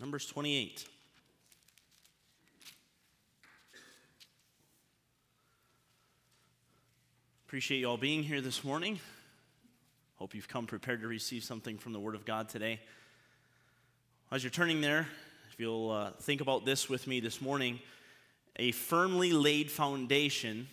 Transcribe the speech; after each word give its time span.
Numbers 0.00 0.24
28. 0.26 0.86
Appreciate 7.46 7.78
you 7.80 7.86
all 7.86 7.98
being 7.98 8.22
here 8.22 8.40
this 8.40 8.64
morning. 8.64 8.98
Hope 10.16 10.34
you've 10.34 10.48
come 10.48 10.66
prepared 10.66 11.02
to 11.02 11.08
receive 11.08 11.44
something 11.44 11.76
from 11.76 11.92
the 11.92 12.00
Word 12.00 12.14
of 12.14 12.24
God 12.24 12.48
today. 12.48 12.80
As 14.30 14.42
you're 14.42 14.50
turning 14.50 14.80
there, 14.80 15.06
if 15.52 15.60
you'll 15.60 15.90
uh, 15.90 16.10
think 16.22 16.40
about 16.40 16.64
this 16.64 16.88
with 16.88 17.06
me 17.06 17.20
this 17.20 17.42
morning, 17.42 17.78
a 18.56 18.72
firmly 18.72 19.34
laid 19.34 19.70
foundation 19.70 20.68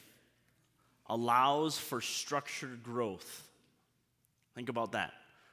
allows 1.07 1.77
for 1.77 1.99
structured 1.99 2.81
growth. 2.83 3.45
Think 4.55 4.69
about 4.69 4.93
that. 4.93 5.11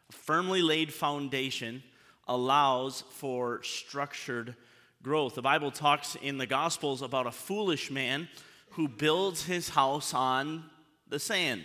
A 0.08 0.12
firmly 0.12 0.62
laid 0.62 0.94
foundation 0.94 1.82
allows 2.26 3.02
for 3.10 3.62
structured 3.62 4.54
growth. 5.02 5.34
The 5.34 5.42
Bible 5.42 5.70
talks 5.70 6.16
in 6.16 6.38
the 6.38 6.46
Gospels 6.46 7.02
about 7.02 7.26
a 7.26 7.30
foolish 7.32 7.90
man 7.90 8.28
who 8.70 8.88
builds 8.88 9.44
his 9.44 9.68
house 9.70 10.12
on 10.12 10.64
the 11.08 11.18
sand. 11.18 11.62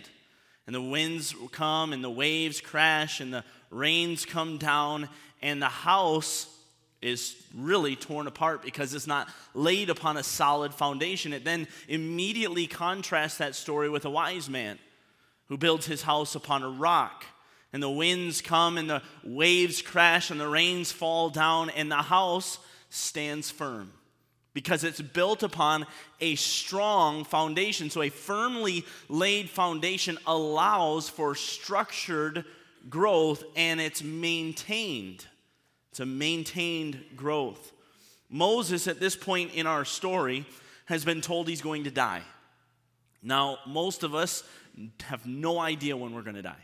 And 0.66 0.74
the 0.74 0.82
winds 0.82 1.34
come, 1.50 1.92
and 1.92 2.04
the 2.04 2.10
waves 2.10 2.60
crash, 2.60 3.18
and 3.20 3.34
the 3.34 3.44
rains 3.70 4.24
come 4.24 4.58
down, 4.58 5.08
and 5.40 5.60
the 5.60 5.66
house 5.68 6.46
is 7.00 7.34
really 7.56 7.96
torn 7.96 8.28
apart 8.28 8.62
because 8.62 8.94
it's 8.94 9.08
not 9.08 9.28
laid 9.54 9.90
upon 9.90 10.16
a 10.16 10.22
solid 10.22 10.72
foundation. 10.72 11.32
It 11.32 11.44
then 11.44 11.66
immediately 11.88 12.68
contrasts 12.68 13.38
that 13.38 13.56
story 13.56 13.90
with 13.90 14.04
a 14.04 14.10
wise 14.10 14.48
man 14.48 14.78
who 15.48 15.58
builds 15.58 15.84
his 15.84 16.02
house 16.02 16.36
upon 16.36 16.62
a 16.62 16.70
rock 16.70 17.24
and 17.72 17.82
the 17.82 17.90
winds 17.90 18.40
come 18.40 18.76
and 18.76 18.88
the 18.88 19.02
waves 19.24 19.80
crash 19.82 20.30
and 20.30 20.38
the 20.38 20.48
rains 20.48 20.92
fall 20.92 21.30
down 21.30 21.70
and 21.70 21.90
the 21.90 21.96
house 22.02 22.58
stands 22.90 23.50
firm 23.50 23.90
because 24.52 24.84
it's 24.84 25.00
built 25.00 25.42
upon 25.42 25.86
a 26.20 26.34
strong 26.34 27.24
foundation. 27.24 27.88
So, 27.88 28.02
a 28.02 28.10
firmly 28.10 28.84
laid 29.08 29.48
foundation 29.48 30.18
allows 30.26 31.08
for 31.08 31.34
structured 31.34 32.44
growth 32.90 33.42
and 33.56 33.80
it's 33.80 34.02
maintained. 34.02 35.24
It's 35.90 36.00
a 36.00 36.06
maintained 36.06 36.98
growth. 37.16 37.72
Moses, 38.28 38.86
at 38.86 39.00
this 39.00 39.14
point 39.16 39.52
in 39.54 39.66
our 39.66 39.84
story, 39.84 40.46
has 40.86 41.04
been 41.04 41.20
told 41.20 41.48
he's 41.48 41.60
going 41.62 41.84
to 41.84 41.90
die. 41.90 42.22
Now, 43.22 43.58
most 43.66 44.02
of 44.02 44.14
us 44.14 44.42
have 45.04 45.26
no 45.26 45.58
idea 45.60 45.96
when 45.96 46.14
we're 46.14 46.22
going 46.22 46.36
to 46.36 46.42
die. 46.42 46.62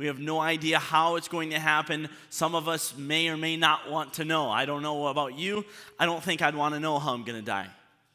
We 0.00 0.06
have 0.06 0.18
no 0.18 0.40
idea 0.40 0.78
how 0.78 1.16
it's 1.16 1.28
going 1.28 1.50
to 1.50 1.58
happen. 1.58 2.08
Some 2.30 2.54
of 2.54 2.68
us 2.68 2.96
may 2.96 3.28
or 3.28 3.36
may 3.36 3.58
not 3.58 3.90
want 3.90 4.14
to 4.14 4.24
know. 4.24 4.48
I 4.48 4.64
don't 4.64 4.80
know 4.80 5.08
about 5.08 5.38
you. 5.38 5.62
I 5.98 6.06
don't 6.06 6.22
think 6.22 6.40
I'd 6.40 6.54
want 6.54 6.72
to 6.72 6.80
know 6.80 6.98
how 6.98 7.12
I'm 7.12 7.22
going 7.22 7.38
to 7.38 7.44
die 7.44 7.66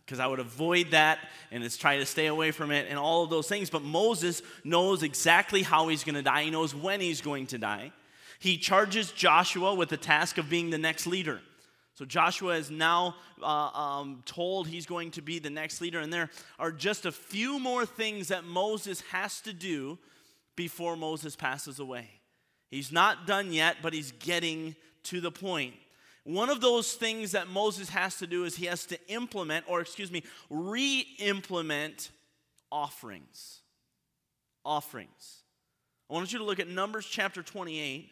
because 0.03 0.19
I 0.19 0.25
would 0.25 0.39
avoid 0.39 0.89
that 0.91 1.19
and 1.51 1.63
just 1.63 1.79
try 1.79 1.97
to 1.99 2.05
stay 2.07 2.25
away 2.25 2.49
from 2.49 2.71
it 2.71 2.87
and 2.89 2.97
all 2.97 3.23
of 3.23 3.29
those 3.29 3.47
things. 3.47 3.69
But 3.69 3.83
Moses 3.83 4.41
knows 4.63 5.03
exactly 5.03 5.61
how 5.61 5.87
he's 5.87 6.03
going 6.03 6.15
to 6.15 6.23
die, 6.23 6.45
he 6.45 6.49
knows 6.49 6.73
when 6.73 7.01
he's 7.01 7.21
going 7.21 7.45
to 7.47 7.59
die. 7.59 7.91
He 8.39 8.57
charges 8.57 9.11
Joshua 9.11 9.75
with 9.75 9.89
the 9.89 9.95
task 9.97 10.39
of 10.39 10.49
being 10.49 10.71
the 10.71 10.79
next 10.79 11.05
leader. 11.05 11.39
So 11.93 12.03
Joshua 12.03 12.55
is 12.55 12.71
now 12.71 13.13
uh, 13.43 13.45
um, 13.45 14.23
told 14.25 14.67
he's 14.67 14.87
going 14.87 15.11
to 15.11 15.21
be 15.21 15.37
the 15.37 15.49
next 15.51 15.81
leader, 15.81 15.99
and 15.99 16.11
there 16.11 16.31
are 16.57 16.71
just 16.71 17.05
a 17.05 17.11
few 17.11 17.59
more 17.59 17.85
things 17.85 18.29
that 18.29 18.43
Moses 18.43 19.01
has 19.11 19.39
to 19.41 19.53
do 19.53 19.99
before 20.55 20.95
Moses 20.95 21.35
passes 21.35 21.79
away. 21.79 22.07
He's 22.71 22.91
not 22.91 23.27
done 23.27 23.53
yet, 23.53 23.77
but 23.81 23.93
he's 23.93 24.11
getting 24.13 24.75
to 25.03 25.21
the 25.21 25.31
point. 25.31 25.73
One 26.23 26.49
of 26.49 26.61
those 26.61 26.93
things 26.93 27.31
that 27.33 27.47
Moses 27.47 27.89
has 27.89 28.17
to 28.17 28.27
do 28.27 28.45
is 28.45 28.55
he 28.55 28.65
has 28.65 28.85
to 28.87 28.99
implement, 29.09 29.65
or 29.69 29.81
excuse 29.81 30.11
me, 30.11 30.23
re 30.49 31.05
implement 31.19 32.09
offerings. 32.71 33.59
Offerings. 34.65 35.43
I 36.09 36.13
want 36.13 36.33
you 36.33 36.39
to 36.39 36.45
look 36.45 36.59
at 36.59 36.67
Numbers 36.67 37.05
chapter 37.05 37.43
28, 37.43 38.09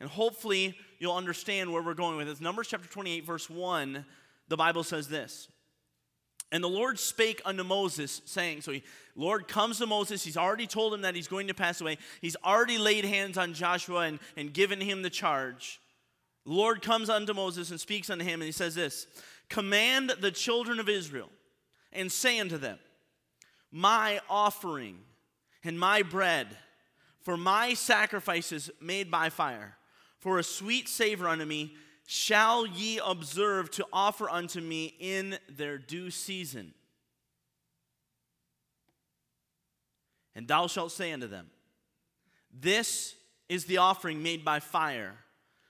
and 0.00 0.08
hopefully 0.08 0.76
you'll 0.98 1.16
understand 1.16 1.72
where 1.72 1.82
we're 1.82 1.94
going 1.94 2.16
with 2.16 2.26
this. 2.28 2.40
Numbers 2.40 2.68
chapter 2.68 2.88
28, 2.88 3.26
verse 3.26 3.50
1, 3.50 4.04
the 4.48 4.56
Bible 4.56 4.82
says 4.82 5.08
this 5.08 5.48
and 6.52 6.64
the 6.64 6.68
Lord 6.68 6.98
spake 6.98 7.40
unto 7.44 7.62
Moses, 7.62 8.22
saying, 8.24 8.62
So 8.62 8.72
he, 8.72 8.82
Lord 9.14 9.46
comes 9.46 9.78
to 9.78 9.86
Moses. 9.86 10.24
He's 10.24 10.36
already 10.36 10.66
told 10.66 10.92
him 10.92 11.02
that 11.02 11.14
he's 11.14 11.28
going 11.28 11.46
to 11.46 11.54
pass 11.54 11.80
away. 11.80 11.98
He's 12.20 12.36
already 12.44 12.78
laid 12.78 13.04
hands 13.04 13.38
on 13.38 13.54
Joshua 13.54 14.00
and, 14.00 14.18
and 14.36 14.52
given 14.52 14.80
him 14.80 15.02
the 15.02 15.10
charge. 15.10 15.80
The 16.46 16.52
Lord 16.52 16.82
comes 16.82 17.08
unto 17.08 17.34
Moses 17.34 17.70
and 17.70 17.80
speaks 17.80 18.10
unto 18.10 18.24
him, 18.24 18.40
and 18.40 18.46
he 18.46 18.52
says 18.52 18.74
this 18.74 19.06
Command 19.48 20.10
the 20.20 20.32
children 20.32 20.80
of 20.80 20.88
Israel, 20.88 21.28
and 21.92 22.10
say 22.10 22.40
unto 22.40 22.58
them, 22.58 22.78
My 23.70 24.20
offering 24.28 24.98
and 25.62 25.78
my 25.78 26.02
bread, 26.02 26.48
for 27.22 27.36
my 27.36 27.74
sacrifices 27.74 28.70
made 28.80 29.08
by 29.08 29.28
fire, 29.28 29.76
for 30.18 30.38
a 30.38 30.42
sweet 30.42 30.88
savor 30.88 31.28
unto 31.28 31.44
me 31.44 31.76
shall 32.06 32.66
ye 32.66 33.00
observe 33.04 33.70
to 33.72 33.86
offer 33.92 34.28
unto 34.28 34.60
me 34.60 34.94
in 34.98 35.38
their 35.48 35.78
due 35.78 36.10
season. 36.10 36.72
And 40.34 40.46
thou 40.48 40.66
shalt 40.66 40.92
say 40.92 41.12
unto 41.12 41.26
them, 41.26 41.50
This 42.52 43.14
is 43.48 43.64
the 43.64 43.78
offering 43.78 44.22
made 44.22 44.44
by 44.44 44.60
fire, 44.60 45.14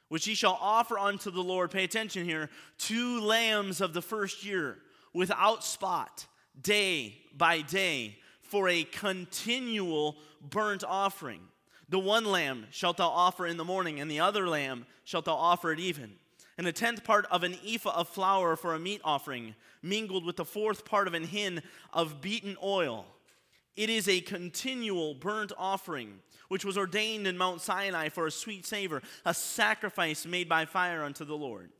which 0.08 0.26
ye 0.26 0.34
shall 0.34 0.58
offer 0.60 0.98
unto 0.98 1.30
the 1.30 1.42
Lord. 1.42 1.70
Pay 1.70 1.84
attention 1.84 2.24
here 2.24 2.50
two 2.78 3.20
lambs 3.20 3.80
of 3.80 3.92
the 3.94 4.02
first 4.02 4.44
year, 4.44 4.78
without 5.14 5.64
spot, 5.64 6.26
day 6.60 7.16
by 7.36 7.62
day, 7.62 8.16
for 8.42 8.68
a 8.68 8.84
continual 8.84 10.16
burnt 10.42 10.84
offering. 10.84 11.40
The 11.88 11.98
one 11.98 12.24
lamb 12.24 12.66
shalt 12.70 12.98
thou 12.98 13.08
offer 13.08 13.46
in 13.46 13.56
the 13.56 13.64
morning, 13.64 13.98
and 13.98 14.10
the 14.10 14.20
other 14.20 14.46
lamb 14.46 14.86
shalt 15.04 15.24
thou 15.24 15.34
offer 15.34 15.72
at 15.72 15.78
even 15.80 16.12
and 16.60 16.68
a 16.68 16.72
tenth 16.72 17.02
part 17.04 17.24
of 17.30 17.42
an 17.42 17.56
ephah 17.66 17.88
of 17.96 18.06
flour 18.06 18.54
for 18.54 18.74
a 18.74 18.78
meat 18.78 19.00
offering, 19.02 19.54
mingled 19.82 20.26
with 20.26 20.36
the 20.36 20.44
fourth 20.44 20.84
part 20.84 21.08
of 21.08 21.14
an 21.14 21.24
hin 21.24 21.62
of 21.94 22.20
beaten 22.20 22.54
oil. 22.62 23.06
It 23.76 23.88
is 23.88 24.06
a 24.10 24.20
continual 24.20 25.14
burnt 25.14 25.52
offering, 25.56 26.18
which 26.48 26.62
was 26.66 26.76
ordained 26.76 27.26
in 27.26 27.38
Mount 27.38 27.62
Sinai 27.62 28.10
for 28.10 28.26
a 28.26 28.30
sweet 28.30 28.66
savor, 28.66 29.00
a 29.24 29.32
sacrifice 29.32 30.26
made 30.26 30.50
by 30.50 30.66
fire 30.66 31.02
unto 31.02 31.24
the 31.24 31.34
Lord. 31.36 31.70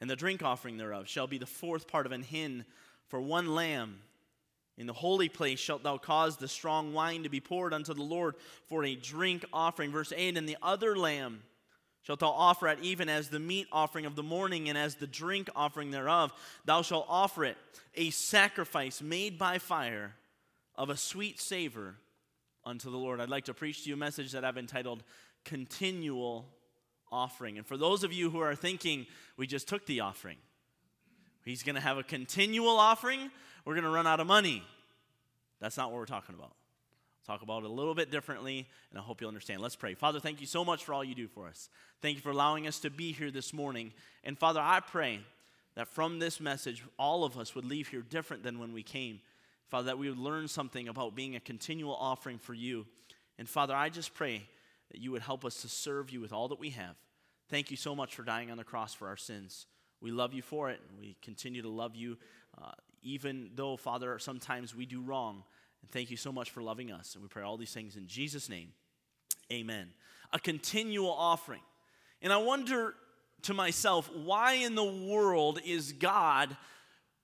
And 0.00 0.10
the 0.10 0.16
drink 0.16 0.42
offering 0.42 0.76
thereof 0.76 1.06
shall 1.06 1.28
be 1.28 1.38
the 1.38 1.46
fourth 1.46 1.86
part 1.86 2.04
of 2.04 2.10
an 2.10 2.24
hin 2.24 2.64
for 3.06 3.20
one 3.20 3.54
lamb. 3.54 4.00
In 4.76 4.88
the 4.88 4.92
holy 4.92 5.28
place 5.28 5.60
shalt 5.60 5.84
thou 5.84 5.98
cause 5.98 6.36
the 6.36 6.48
strong 6.48 6.92
wine 6.92 7.22
to 7.22 7.28
be 7.28 7.38
poured 7.40 7.72
unto 7.72 7.94
the 7.94 8.02
Lord 8.02 8.34
for 8.66 8.84
a 8.84 8.96
drink 8.96 9.44
offering. 9.52 9.92
Verse 9.92 10.12
8 10.14 10.36
And 10.36 10.48
the 10.48 10.56
other 10.64 10.96
lamb 10.96 11.42
Shalt 12.06 12.20
thou 12.20 12.30
offer 12.30 12.68
it 12.68 12.78
even 12.82 13.08
as 13.08 13.30
the 13.30 13.40
meat 13.40 13.66
offering 13.72 14.06
of 14.06 14.14
the 14.14 14.22
morning 14.22 14.68
and 14.68 14.78
as 14.78 14.94
the 14.94 15.08
drink 15.08 15.50
offering 15.56 15.90
thereof. 15.90 16.32
Thou 16.64 16.82
shalt 16.82 17.04
offer 17.08 17.44
it 17.44 17.58
a 17.96 18.10
sacrifice 18.10 19.02
made 19.02 19.38
by 19.40 19.58
fire 19.58 20.14
of 20.76 20.88
a 20.88 20.96
sweet 20.96 21.40
savor 21.40 21.96
unto 22.64 22.92
the 22.92 22.96
Lord. 22.96 23.18
I'd 23.20 23.28
like 23.28 23.46
to 23.46 23.54
preach 23.54 23.82
to 23.82 23.88
you 23.88 23.94
a 23.96 23.98
message 23.98 24.30
that 24.32 24.44
I've 24.44 24.56
entitled 24.56 25.02
Continual 25.44 26.46
Offering. 27.10 27.58
And 27.58 27.66
for 27.66 27.76
those 27.76 28.04
of 28.04 28.12
you 28.12 28.30
who 28.30 28.38
are 28.38 28.54
thinking, 28.54 29.06
we 29.36 29.48
just 29.48 29.66
took 29.66 29.84
the 29.86 29.98
offering, 29.98 30.36
he's 31.44 31.64
going 31.64 31.74
to 31.74 31.80
have 31.80 31.98
a 31.98 32.04
continual 32.04 32.78
offering, 32.78 33.32
we're 33.64 33.74
going 33.74 33.82
to 33.84 33.90
run 33.90 34.06
out 34.06 34.20
of 34.20 34.28
money. 34.28 34.62
That's 35.60 35.76
not 35.76 35.90
what 35.90 35.96
we're 35.98 36.06
talking 36.06 36.36
about 36.36 36.52
talk 37.26 37.42
about 37.42 37.64
it 37.64 37.68
a 37.70 37.72
little 37.72 37.94
bit 37.94 38.10
differently, 38.10 38.66
and 38.90 38.98
I 38.98 39.02
hope 39.02 39.20
you'll 39.20 39.28
understand. 39.28 39.60
Let's 39.60 39.76
pray. 39.76 39.94
Father, 39.94 40.20
thank 40.20 40.40
you 40.40 40.46
so 40.46 40.64
much 40.64 40.84
for 40.84 40.94
all 40.94 41.02
you 41.04 41.14
do 41.14 41.26
for 41.26 41.48
us. 41.48 41.68
Thank 42.00 42.16
you 42.16 42.22
for 42.22 42.30
allowing 42.30 42.66
us 42.66 42.78
to 42.80 42.90
be 42.90 43.12
here 43.12 43.30
this 43.32 43.52
morning. 43.52 43.92
And 44.22 44.38
Father, 44.38 44.60
I 44.60 44.80
pray 44.80 45.20
that 45.74 45.88
from 45.88 46.20
this 46.20 46.40
message, 46.40 46.84
all 46.98 47.24
of 47.24 47.36
us 47.36 47.54
would 47.54 47.64
leave 47.64 47.88
here 47.88 48.00
different 48.02 48.42
than 48.44 48.60
when 48.60 48.72
we 48.72 48.82
came. 48.82 49.20
Father, 49.68 49.86
that 49.86 49.98
we 49.98 50.08
would 50.08 50.18
learn 50.18 50.46
something 50.46 50.86
about 50.88 51.16
being 51.16 51.34
a 51.34 51.40
continual 51.40 51.96
offering 51.96 52.38
for 52.38 52.54
you. 52.54 52.86
And 53.38 53.48
Father, 53.48 53.74
I 53.74 53.88
just 53.88 54.14
pray 54.14 54.44
that 54.92 55.00
you 55.00 55.10
would 55.10 55.22
help 55.22 55.44
us 55.44 55.60
to 55.62 55.68
serve 55.68 56.10
you 56.10 56.20
with 56.20 56.32
all 56.32 56.48
that 56.48 56.60
we 56.60 56.70
have. 56.70 56.94
Thank 57.48 57.70
you 57.72 57.76
so 57.76 57.94
much 57.94 58.14
for 58.14 58.22
dying 58.22 58.50
on 58.52 58.56
the 58.56 58.64
cross 58.64 58.94
for 58.94 59.08
our 59.08 59.16
sins. 59.16 59.66
We 60.00 60.12
love 60.12 60.32
you 60.32 60.42
for 60.42 60.70
it, 60.70 60.80
and 60.88 60.98
we 61.00 61.16
continue 61.22 61.62
to 61.62 61.68
love 61.68 61.96
you, 61.96 62.18
uh, 62.62 62.70
even 63.02 63.50
though, 63.54 63.76
Father, 63.76 64.16
sometimes 64.18 64.74
we 64.74 64.86
do 64.86 65.00
wrong. 65.00 65.42
And 65.86 65.92
thank 65.92 66.10
you 66.10 66.16
so 66.16 66.32
much 66.32 66.50
for 66.50 66.62
loving 66.64 66.90
us. 66.90 67.14
And 67.14 67.22
we 67.22 67.28
pray 67.28 67.44
all 67.44 67.56
these 67.56 67.72
things 67.72 67.96
in 67.96 68.08
Jesus' 68.08 68.48
name. 68.48 68.70
Amen. 69.52 69.86
A 70.32 70.38
continual 70.40 71.12
offering. 71.12 71.60
And 72.22 72.32
I 72.32 72.38
wonder 72.38 72.94
to 73.42 73.54
myself, 73.54 74.10
why 74.12 74.54
in 74.54 74.74
the 74.74 74.82
world 74.82 75.60
is 75.64 75.92
God 75.92 76.56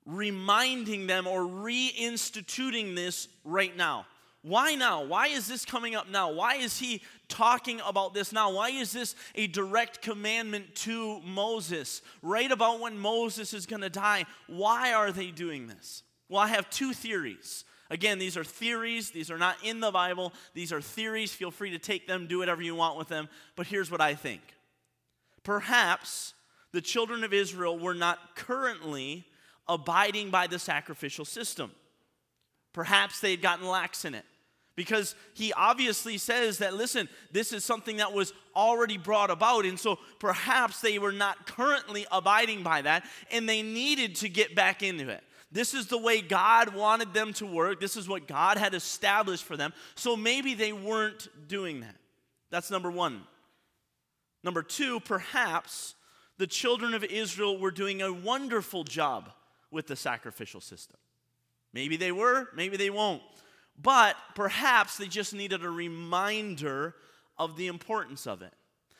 reminding 0.06 1.08
them 1.08 1.26
or 1.26 1.40
reinstituting 1.40 2.94
this 2.94 3.26
right 3.44 3.76
now? 3.76 4.06
Why 4.42 4.76
now? 4.76 5.02
Why 5.06 5.26
is 5.26 5.48
this 5.48 5.64
coming 5.64 5.96
up 5.96 6.08
now? 6.08 6.30
Why 6.32 6.54
is 6.54 6.78
he 6.78 7.02
talking 7.26 7.80
about 7.84 8.14
this 8.14 8.32
now? 8.32 8.52
Why 8.52 8.68
is 8.68 8.92
this 8.92 9.16
a 9.34 9.48
direct 9.48 10.02
commandment 10.02 10.76
to 10.84 11.20
Moses? 11.22 12.00
Right 12.22 12.48
about 12.52 12.78
when 12.78 12.96
Moses 12.96 13.54
is 13.54 13.66
going 13.66 13.82
to 13.82 13.90
die, 13.90 14.24
why 14.46 14.92
are 14.92 15.10
they 15.10 15.32
doing 15.32 15.66
this? 15.66 16.04
Well, 16.28 16.40
I 16.40 16.46
have 16.46 16.70
two 16.70 16.92
theories. 16.92 17.64
Again, 17.92 18.18
these 18.18 18.38
are 18.38 18.42
theories. 18.44 19.10
These 19.10 19.30
are 19.30 19.36
not 19.36 19.56
in 19.62 19.80
the 19.80 19.90
Bible. 19.92 20.32
These 20.54 20.72
are 20.72 20.80
theories. 20.80 21.30
Feel 21.34 21.50
free 21.50 21.72
to 21.72 21.78
take 21.78 22.06
them, 22.08 22.26
do 22.26 22.38
whatever 22.38 22.62
you 22.62 22.74
want 22.74 22.96
with 22.96 23.08
them. 23.08 23.28
But 23.54 23.66
here's 23.66 23.90
what 23.90 24.00
I 24.00 24.14
think 24.14 24.40
perhaps 25.44 26.32
the 26.72 26.80
children 26.80 27.22
of 27.22 27.34
Israel 27.34 27.78
were 27.78 27.94
not 27.94 28.34
currently 28.34 29.26
abiding 29.68 30.30
by 30.30 30.46
the 30.46 30.58
sacrificial 30.58 31.26
system. 31.26 31.70
Perhaps 32.72 33.20
they 33.20 33.32
had 33.32 33.42
gotten 33.42 33.66
lax 33.68 34.06
in 34.06 34.14
it. 34.14 34.24
Because 34.74 35.14
he 35.34 35.52
obviously 35.52 36.16
says 36.16 36.58
that, 36.58 36.72
listen, 36.72 37.10
this 37.30 37.52
is 37.52 37.62
something 37.62 37.98
that 37.98 38.14
was 38.14 38.32
already 38.56 38.96
brought 38.96 39.28
about. 39.30 39.66
And 39.66 39.78
so 39.78 39.98
perhaps 40.18 40.80
they 40.80 40.98
were 40.98 41.12
not 41.12 41.46
currently 41.46 42.06
abiding 42.10 42.62
by 42.62 42.80
that 42.80 43.04
and 43.30 43.46
they 43.46 43.60
needed 43.60 44.16
to 44.16 44.30
get 44.30 44.54
back 44.54 44.82
into 44.82 45.10
it. 45.10 45.22
This 45.52 45.74
is 45.74 45.86
the 45.86 45.98
way 45.98 46.22
God 46.22 46.74
wanted 46.74 47.12
them 47.12 47.34
to 47.34 47.46
work. 47.46 47.78
This 47.78 47.96
is 47.96 48.08
what 48.08 48.26
God 48.26 48.56
had 48.56 48.72
established 48.72 49.44
for 49.44 49.56
them. 49.56 49.74
So 49.94 50.16
maybe 50.16 50.54
they 50.54 50.72
weren't 50.72 51.28
doing 51.46 51.80
that. 51.80 51.94
That's 52.50 52.70
number 52.70 52.90
one. 52.90 53.22
Number 54.42 54.62
two, 54.62 54.98
perhaps 55.00 55.94
the 56.38 56.46
children 56.46 56.94
of 56.94 57.04
Israel 57.04 57.58
were 57.58 57.70
doing 57.70 58.00
a 58.00 58.12
wonderful 58.12 58.82
job 58.82 59.30
with 59.70 59.86
the 59.86 59.94
sacrificial 59.94 60.60
system. 60.60 60.96
Maybe 61.74 61.96
they 61.96 62.12
were, 62.12 62.48
maybe 62.56 62.78
they 62.78 62.90
won't. 62.90 63.22
But 63.80 64.16
perhaps 64.34 64.96
they 64.96 65.06
just 65.06 65.34
needed 65.34 65.62
a 65.64 65.70
reminder 65.70 66.94
of 67.38 67.56
the 67.56 67.66
importance 67.66 68.26
of 68.26 68.40
it. 68.42 68.52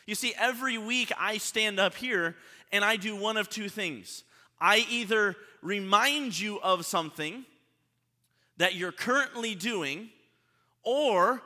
You 0.07 0.15
see, 0.15 0.35
every 0.39 0.77
week 0.79 1.13
I 1.19 1.39
stand 1.39 1.81
up 1.81 1.95
here 1.95 2.37
and 2.73 2.85
I 2.85 2.97
do 2.97 3.17
one 3.17 3.37
of 3.37 3.49
two 3.49 3.69
things. 3.69 4.25
I 4.61 4.87
either 4.91 5.37
remind 5.63 6.39
you 6.39 6.61
of 6.61 6.85
something 6.85 7.45
that 8.59 8.75
you're 8.75 8.93
currently 8.93 9.55
doing, 9.55 10.11
or 10.85 11.41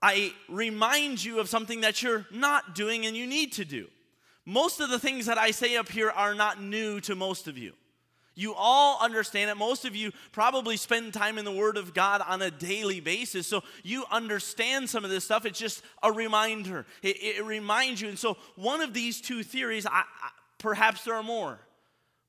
I 0.00 0.32
remind 0.48 1.24
you 1.24 1.40
of 1.40 1.48
something 1.48 1.80
that 1.80 2.02
you're 2.02 2.26
not 2.30 2.74
doing 2.74 3.06
and 3.06 3.16
you 3.16 3.26
need 3.26 3.52
to 3.54 3.64
do. 3.64 3.88
Most 4.44 4.80
of 4.80 4.90
the 4.90 4.98
things 4.98 5.26
that 5.26 5.38
I 5.38 5.50
say 5.50 5.76
up 5.76 5.88
here 5.88 6.10
are 6.10 6.34
not 6.34 6.62
new 6.62 7.00
to 7.00 7.16
most 7.16 7.48
of 7.48 7.58
you. 7.58 7.72
You 8.38 8.54
all 8.54 8.98
understand 9.00 9.48
it. 9.50 9.56
Most 9.56 9.86
of 9.86 9.96
you 9.96 10.12
probably 10.30 10.76
spend 10.76 11.14
time 11.14 11.38
in 11.38 11.46
the 11.46 11.50
Word 11.52 11.78
of 11.78 11.94
God 11.94 12.20
on 12.20 12.42
a 12.42 12.50
daily 12.50 13.00
basis. 13.00 13.46
So 13.46 13.62
you 13.82 14.04
understand 14.10 14.90
some 14.90 15.04
of 15.04 15.10
this 15.10 15.24
stuff. 15.24 15.46
It's 15.46 15.58
just 15.58 15.82
a 16.02 16.12
reminder, 16.12 16.84
it, 17.02 17.16
it 17.20 17.44
reminds 17.46 18.02
you. 18.02 18.08
And 18.10 18.18
so, 18.18 18.36
one 18.56 18.82
of 18.82 18.92
these 18.92 19.22
two 19.22 19.42
theories, 19.42 19.86
I, 19.86 19.90
I, 20.00 20.04
perhaps 20.58 21.02
there 21.04 21.14
are 21.14 21.22
more, 21.22 21.58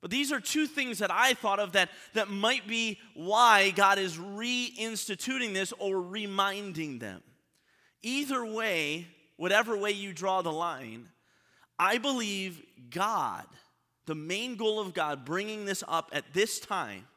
but 0.02 0.12
these 0.12 0.32
are 0.32 0.40
two 0.40 0.68
things 0.68 1.00
that 1.00 1.12
I 1.12 1.34
thought 1.34 1.60
of 1.60 1.72
that, 1.74 1.90
that 2.14 2.30
might 2.30 2.68
be 2.68 3.00
why 3.16 3.72
God 3.72 3.98
is 3.98 4.18
reinstituting 4.18 5.54
this 5.54 5.72
or 5.80 6.02
reminding 6.02 7.00
them. 7.00 7.22
Either 8.04 8.46
way, 8.46 9.08
whatever 9.38 9.76
way 9.76 9.92
you 9.92 10.14
draw 10.14 10.42
the 10.42 10.52
line, 10.52 11.10
I 11.80 11.98
believe 11.98 12.62
God, 12.92 13.46
the 14.06 14.16
main 14.16 14.56
goal 14.56 14.80
of 14.80 14.94
God 14.94 15.26
bringing 15.26 15.66
this 15.66 15.84
up 15.88 16.10
at 16.14 16.32
this 16.34 16.60
time, 16.60 17.08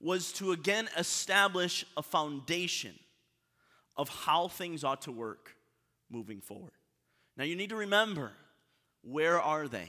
was 0.00 0.32
to 0.34 0.52
again 0.52 0.88
establish 0.98 1.86
a 1.96 2.02
foundation 2.02 2.92
of 3.96 4.08
how 4.08 4.48
things 4.48 4.82
ought 4.82 5.02
to 5.02 5.12
work 5.12 5.54
moving 6.10 6.40
forward. 6.40 6.72
Now 7.36 7.44
you 7.44 7.54
need 7.56 7.70
to 7.70 7.76
remember 7.76 8.32
where 9.02 9.40
are 9.40 9.68
they? 9.68 9.88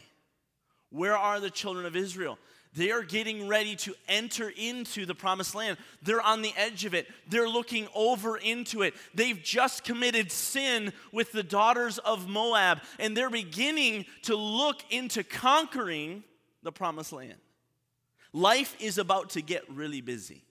Where 0.89 1.17
are 1.17 1.39
the 1.39 1.49
children 1.49 1.85
of 1.85 1.95
Israel? 1.95 2.37
They 2.73 2.91
are 2.91 3.03
getting 3.03 3.47
ready 3.47 3.77
to 3.77 3.93
enter 4.09 4.49
into 4.55 5.05
the 5.05 5.15
promised 5.15 5.55
land. 5.55 5.77
They're 6.01 6.21
on 6.21 6.41
the 6.41 6.53
edge 6.57 6.83
of 6.83 6.93
it. 6.93 7.07
They're 7.29 7.47
looking 7.47 7.87
over 7.95 8.37
into 8.37 8.81
it. 8.81 8.93
They've 9.13 9.41
just 9.41 9.85
committed 9.85 10.29
sin 10.29 10.91
with 11.13 11.31
the 11.31 11.43
daughters 11.43 11.99
of 11.99 12.27
Moab, 12.27 12.81
and 12.99 13.15
they're 13.15 13.29
beginning 13.29 14.05
to 14.23 14.35
look 14.35 14.79
into 14.89 15.23
conquering 15.23 16.23
the 16.63 16.71
promised 16.71 17.13
land. 17.13 17.37
Life 18.33 18.75
is 18.81 18.97
about 18.97 19.31
to 19.31 19.41
get 19.41 19.63
really 19.69 20.01
busy. 20.01 20.43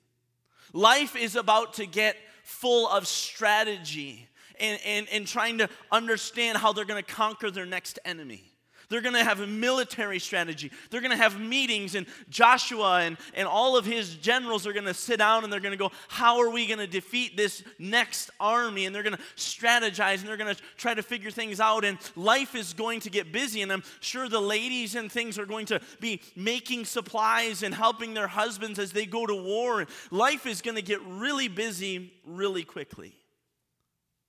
Life 0.73 1.17
is 1.17 1.37
about 1.37 1.75
to 1.75 1.85
get 1.87 2.17
full 2.43 2.89
of 2.89 3.07
strategy 3.07 4.27
and, 4.59 4.81
and, 4.87 5.07
and 5.13 5.27
trying 5.27 5.59
to 5.59 5.69
understand 5.93 6.57
how 6.57 6.73
they're 6.73 6.85
going 6.87 7.03
to 7.05 7.13
conquer 7.15 7.51
their 7.51 7.67
next 7.67 7.99
enemy. 8.05 8.54
They're 8.95 9.01
going 9.01 9.15
to 9.17 9.25
have 9.25 9.41
a 9.41 9.47
military 9.49 10.21
strategy. 10.21 10.71
They're 10.91 11.01
going 11.01 11.11
to 11.11 11.17
have 11.17 11.41
meetings, 11.41 11.97
and 11.97 12.07
Joshua 12.31 13.01
and, 13.01 13.17
and 13.35 13.49
all 13.49 13.77
of 13.77 13.85
his 13.85 14.15
generals 14.15 14.69
are 14.69 14.73
going 14.73 14.85
to 14.87 14.95
sit 14.95 15.19
down 15.19 15.43
and 15.43 15.53
they're 15.53 15.59
going 15.59 15.77
to 15.77 15.77
go, 15.77 15.91
How 16.07 16.39
are 16.39 16.49
we 16.51 16.69
going 16.69 16.79
to 16.79 16.87
defeat 16.87 17.37
this 17.37 17.65
next 17.81 18.31
army? 18.39 18.87
And 18.87 18.95
they're 18.95 19.03
going 19.03 19.17
to 19.17 19.23
strategize 19.37 20.21
and 20.21 20.29
they're 20.29 20.37
going 20.37 20.55
to 20.55 20.63
try 20.77 20.95
to 20.95 21.03
figure 21.03 21.33
things 21.33 21.59
out. 21.59 21.85
And 21.85 21.99
life 22.15 22.55
is 22.55 22.73
going 22.73 23.01
to 23.01 23.11
get 23.11 23.33
busy. 23.33 23.63
And 23.63 23.73
I'm 23.73 23.83
sure 23.99 24.29
the 24.29 24.41
ladies 24.41 24.95
and 24.95 25.11
things 25.11 25.41
are 25.41 25.47
going 25.47 25.67
to 25.67 25.81
be 25.99 26.21
making 26.37 26.85
supplies 26.85 27.65
and 27.65 27.75
helping 27.75 28.15
their 28.15 28.29
husbands 28.29 28.79
as 28.79 28.93
they 28.93 29.07
go 29.07 29.27
to 29.27 29.35
war. 29.35 29.85
Life 30.13 30.47
is 30.47 30.63
going 30.63 30.77
to 30.77 30.83
get 30.83 31.01
really 31.05 31.49
busy 31.49 32.13
really 32.25 32.63
quickly. 32.63 33.17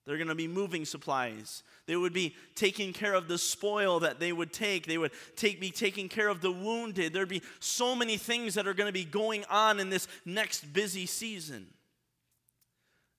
They're 0.06 0.18
going 0.18 0.28
to 0.28 0.36
be 0.36 0.48
moving 0.48 0.86
supplies. 0.86 1.64
They 1.88 1.96
would 1.96 2.14
be 2.14 2.36
taking 2.54 2.94
care 2.94 3.14
of 3.16 3.28
the 3.28 3.38
spoil 3.40 4.02
that 4.02 4.20
they 4.20 4.32
would 4.32 4.54
take. 4.54 4.86
They 4.86 5.00
would 5.00 5.12
take, 5.36 5.60
be 5.60 5.72
taking 5.72 6.10
care 6.10 6.28
of 6.28 6.42
the 6.42 6.52
wounded. 6.52 7.12
There'd 7.12 7.28
be 7.28 7.42
so 7.60 7.96
many 7.96 8.18
things 8.18 8.54
that 8.54 8.68
are 8.68 8.76
going 8.76 8.88
to 8.88 8.94
be 8.94 9.04
going 9.04 9.46
on 9.50 9.80
in 9.80 9.90
this 9.90 10.08
next 10.24 10.62
busy 10.74 11.08
season. 11.08 11.66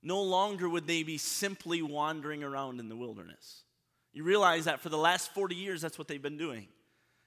No 0.01 0.21
longer 0.23 0.69
would 0.69 0.87
they 0.87 1.03
be 1.03 1.17
simply 1.17 1.81
wandering 1.81 2.41
around 2.43 2.79
in 2.79 2.87
the 2.87 2.95
wilderness. 2.95 3.63
You 4.13 4.23
realize 4.23 4.63
that 4.65 4.79
for 4.79 4.87
the 4.89 4.97
last 4.97 5.33
40 5.33 5.55
years, 5.55 5.81
that's 5.81 5.97
what 5.97 6.07
they've 6.07 6.21
been 6.21 6.37
doing. 6.37 6.67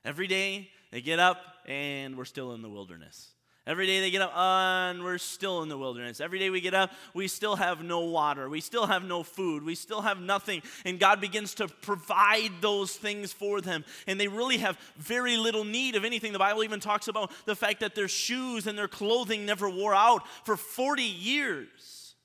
Every 0.07 0.27
day, 0.27 0.71
they 0.91 1.03
get 1.03 1.19
up 1.19 1.37
and 1.67 2.17
we're 2.17 2.25
still 2.25 2.53
in 2.55 2.63
the 2.63 2.71
wilderness. 2.71 3.33
Every 3.71 3.87
day 3.87 4.01
they 4.01 4.11
get 4.11 4.21
up, 4.23 4.37
uh, 4.37 4.91
and 4.91 5.05
we're 5.05 5.17
still 5.19 5.63
in 5.63 5.69
the 5.69 5.79
wilderness. 5.79 6.21
Every 6.21 6.41
day 6.41 6.51
we 6.51 6.61
get 6.61 6.75
up, 6.75 6.91
we 7.15 7.29
still 7.29 7.55
have 7.55 7.85
no 7.85 8.01
water. 8.01 8.49
We 8.49 8.61
still 8.61 8.89
have 8.89 9.05
no 9.05 9.23
food. 9.23 9.63
We 9.65 9.77
still 9.77 10.01
have 10.03 10.21
nothing. 10.21 10.63
And 10.85 10.99
God 10.99 11.21
begins 11.21 11.55
to 11.55 11.69
provide 11.69 12.51
those 12.61 12.97
things 12.97 13.33
for 13.33 13.61
them. 13.61 13.85
And 14.09 14.19
they 14.19 14.27
really 14.27 14.57
have 14.57 14.77
very 14.97 15.37
little 15.37 15.63
need 15.63 15.95
of 15.95 16.05
anything. 16.05 16.33
The 16.33 16.39
Bible 16.41 16.65
even 16.65 16.81
talks 16.81 17.07
about 17.07 17.31
the 17.47 17.55
fact 17.55 17.79
that 17.79 17.95
their 17.95 18.09
shoes 18.09 18.67
and 18.67 18.77
their 18.77 18.89
clothing 18.89 19.47
never 19.47 19.71
wore 19.71 19.95
out 19.95 20.25
for 20.45 20.57
40 20.57 21.05
years. 21.05 22.17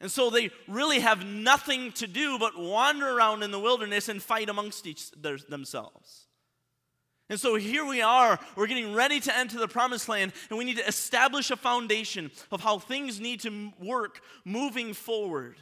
And 0.00 0.10
so 0.10 0.28
they 0.28 0.50
really 0.66 0.98
have 0.98 1.24
nothing 1.24 1.92
to 1.92 2.08
do 2.08 2.36
but 2.36 2.58
wander 2.58 3.08
around 3.16 3.44
in 3.44 3.52
the 3.52 3.60
wilderness 3.60 4.08
and 4.08 4.20
fight 4.20 4.48
amongst 4.48 4.88
each, 4.88 5.08
their, 5.12 5.38
themselves. 5.38 6.24
And 7.30 7.38
so 7.38 7.56
here 7.56 7.84
we 7.84 8.00
are. 8.00 8.38
We're 8.56 8.66
getting 8.66 8.94
ready 8.94 9.20
to 9.20 9.36
enter 9.36 9.58
the 9.58 9.68
promised 9.68 10.08
land, 10.08 10.32
and 10.48 10.58
we 10.58 10.64
need 10.64 10.78
to 10.78 10.86
establish 10.88 11.50
a 11.50 11.56
foundation 11.56 12.30
of 12.50 12.62
how 12.62 12.78
things 12.78 13.20
need 13.20 13.40
to 13.40 13.72
work 13.80 14.22
moving 14.44 14.94
forward. 14.94 15.56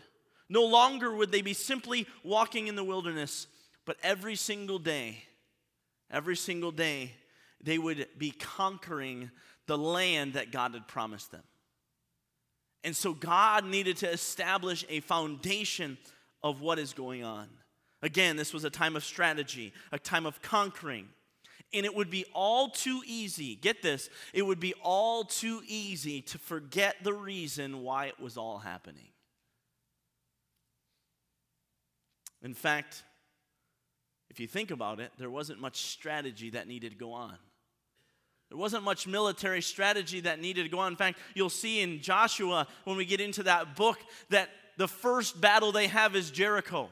No 0.49 0.64
longer 0.64 1.12
would 1.14 1.32
they 1.32 1.42
be 1.42 1.54
simply 1.54 2.06
walking 2.23 2.68
in 2.68 2.76
the 2.76 2.85
wilderness, 2.85 3.49
but 3.85 3.96
every 4.04 4.37
single 4.37 4.78
day, 4.78 5.25
every 6.08 6.37
single 6.37 6.70
day, 6.70 7.14
they 7.61 7.78
would 7.78 8.06
be 8.16 8.30
conquering 8.30 9.30
the 9.66 9.76
land 9.78 10.35
that 10.35 10.52
God 10.52 10.75
had 10.75 10.87
promised 10.87 11.32
them. 11.32 11.42
And 12.85 12.94
so 12.96 13.12
God 13.12 13.64
needed 13.64 13.96
to 13.99 14.08
establish 14.08 14.85
a 14.88 15.00
foundation 15.00 15.99
of 16.44 16.61
what 16.61 16.78
is 16.78 16.92
going 16.92 17.25
on. 17.25 17.49
Again, 18.02 18.37
this 18.37 18.52
was 18.54 18.62
a 18.64 18.70
time 18.70 18.94
of 18.94 19.04
strategy, 19.04 19.73
a 19.90 19.99
time 19.99 20.26
of 20.26 20.40
conquering. 20.42 21.08
And 21.73 21.85
it 21.85 21.94
would 21.94 22.11
be 22.11 22.25
all 22.32 22.70
too 22.70 23.02
easy, 23.06 23.56
get 23.56 23.82
this, 23.82 24.08
it 24.32 24.42
would 24.42 24.61
be 24.61 24.75
all 24.82 25.25
too 25.25 25.62
easy 25.66 26.23
to 26.23 26.38
forget 26.38 26.96
the 27.02 27.12
reason 27.12 27.82
why 27.82 28.06
it 28.06 28.20
was 28.20 28.37
all 28.37 28.58
happening. 28.58 29.08
In 32.42 32.54
fact, 32.54 33.02
if 34.30 34.38
you 34.38 34.46
think 34.46 34.70
about 34.70 35.00
it, 35.00 35.11
there 35.18 35.30
wasn't 35.30 35.61
much 35.61 35.76
strategy 35.87 36.50
that 36.50 36.68
needed 36.68 36.92
to 36.92 36.96
go 36.99 37.12
on. 37.12 37.37
There 38.49 38.58
wasn't 38.58 38.85
much 38.85 39.08
military 39.08 39.61
strategy 39.61 40.20
that 40.20 40.40
needed 40.40 40.62
to 40.64 40.68
go 40.68 40.78
on. 40.78 40.92
In 40.92 40.96
fact, 40.96 41.18
you'll 41.35 41.50
see 41.50 41.80
in 41.80 42.00
Joshua 42.00 42.68
when 42.85 42.96
we 42.96 43.04
get 43.04 43.20
into 43.20 43.42
that 43.42 43.75
book 43.75 43.99
that 44.30 44.49
the 44.76 44.87
first 44.87 45.40
battle 45.40 45.73
they 45.73 45.88
have 45.88 46.14
is 46.14 46.30
Jericho. 46.30 46.88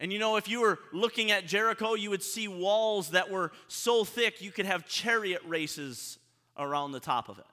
And 0.00 0.12
you 0.12 0.18
know, 0.18 0.36
if 0.36 0.48
you 0.48 0.60
were 0.60 0.78
looking 0.92 1.30
at 1.30 1.46
Jericho, 1.46 1.94
you 1.94 2.10
would 2.10 2.22
see 2.22 2.46
walls 2.46 3.10
that 3.10 3.30
were 3.30 3.50
so 3.66 4.04
thick 4.04 4.40
you 4.40 4.52
could 4.52 4.66
have 4.66 4.86
chariot 4.86 5.42
races 5.46 6.18
around 6.56 6.92
the 6.92 7.00
top 7.00 7.28
of 7.28 7.38
it. 7.38 7.44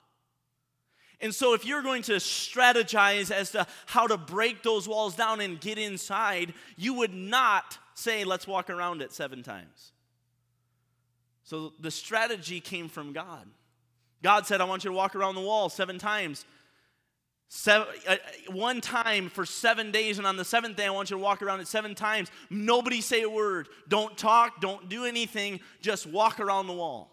And 1.20 1.34
so, 1.34 1.54
if 1.54 1.64
you're 1.64 1.82
going 1.82 2.02
to 2.02 2.12
strategize 2.16 3.30
as 3.30 3.50
to 3.52 3.66
how 3.86 4.06
to 4.06 4.16
break 4.18 4.62
those 4.62 4.86
walls 4.86 5.16
down 5.16 5.40
and 5.40 5.58
get 5.58 5.78
inside, 5.78 6.52
you 6.76 6.92
would 6.94 7.14
not 7.14 7.78
say, 7.94 8.24
let's 8.24 8.46
walk 8.46 8.68
around 8.68 9.00
it 9.00 9.14
seven 9.14 9.42
times. 9.42 9.92
So, 11.42 11.72
the 11.80 11.90
strategy 11.90 12.60
came 12.60 12.88
from 12.90 13.14
God. 13.14 13.46
God 14.22 14.46
said, 14.46 14.60
I 14.60 14.64
want 14.64 14.84
you 14.84 14.90
to 14.90 14.96
walk 14.96 15.16
around 15.16 15.36
the 15.36 15.40
wall 15.40 15.70
seven 15.70 15.98
times. 15.98 16.44
Seven, 17.48 17.86
uh, 18.08 18.12
uh, 18.12 18.16
one 18.52 18.80
time 18.80 19.28
for 19.30 19.46
seven 19.46 19.92
days, 19.92 20.18
and 20.18 20.26
on 20.26 20.36
the 20.36 20.44
seventh 20.44 20.76
day, 20.76 20.86
I 20.86 20.90
want 20.90 21.10
you 21.10 21.16
to 21.16 21.22
walk 21.22 21.42
around 21.42 21.60
it 21.60 21.68
seven 21.68 21.94
times. 21.94 22.28
Nobody 22.50 23.00
say 23.00 23.22
a 23.22 23.30
word. 23.30 23.68
Don't 23.88 24.16
talk. 24.18 24.60
Don't 24.60 24.88
do 24.88 25.04
anything. 25.04 25.60
Just 25.80 26.06
walk 26.06 26.40
around 26.40 26.66
the 26.66 26.72
wall. 26.72 27.12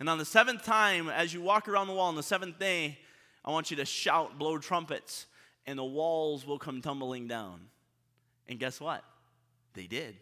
And 0.00 0.08
on 0.08 0.18
the 0.18 0.24
seventh 0.24 0.64
time, 0.64 1.08
as 1.08 1.32
you 1.32 1.40
walk 1.40 1.68
around 1.68 1.86
the 1.86 1.92
wall 1.92 2.08
on 2.08 2.16
the 2.16 2.22
seventh 2.22 2.58
day, 2.58 2.98
I 3.44 3.50
want 3.52 3.70
you 3.70 3.76
to 3.76 3.84
shout, 3.84 4.38
blow 4.38 4.58
trumpets, 4.58 5.26
and 5.66 5.78
the 5.78 5.84
walls 5.84 6.44
will 6.44 6.58
come 6.58 6.80
tumbling 6.80 7.28
down. 7.28 7.60
And 8.48 8.58
guess 8.58 8.80
what? 8.80 9.04
They 9.74 9.86
did. 9.86 10.16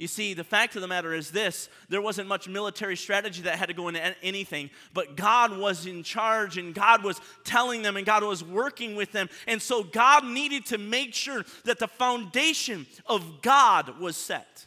You 0.00 0.06
see, 0.08 0.32
the 0.32 0.44
fact 0.44 0.76
of 0.76 0.80
the 0.80 0.88
matter 0.88 1.12
is 1.12 1.30
this 1.30 1.68
there 1.90 2.00
wasn't 2.00 2.26
much 2.26 2.48
military 2.48 2.96
strategy 2.96 3.42
that 3.42 3.58
had 3.58 3.66
to 3.68 3.74
go 3.74 3.88
into 3.88 4.00
anything, 4.24 4.70
but 4.94 5.14
God 5.14 5.58
was 5.58 5.84
in 5.84 6.02
charge 6.02 6.56
and 6.56 6.72
God 6.74 7.04
was 7.04 7.20
telling 7.44 7.82
them 7.82 7.98
and 7.98 8.06
God 8.06 8.22
was 8.24 8.42
working 8.42 8.96
with 8.96 9.12
them. 9.12 9.28
And 9.46 9.60
so 9.60 9.82
God 9.82 10.24
needed 10.24 10.64
to 10.66 10.78
make 10.78 11.12
sure 11.12 11.44
that 11.66 11.78
the 11.78 11.86
foundation 11.86 12.86
of 13.04 13.42
God 13.42 14.00
was 14.00 14.16
set. 14.16 14.64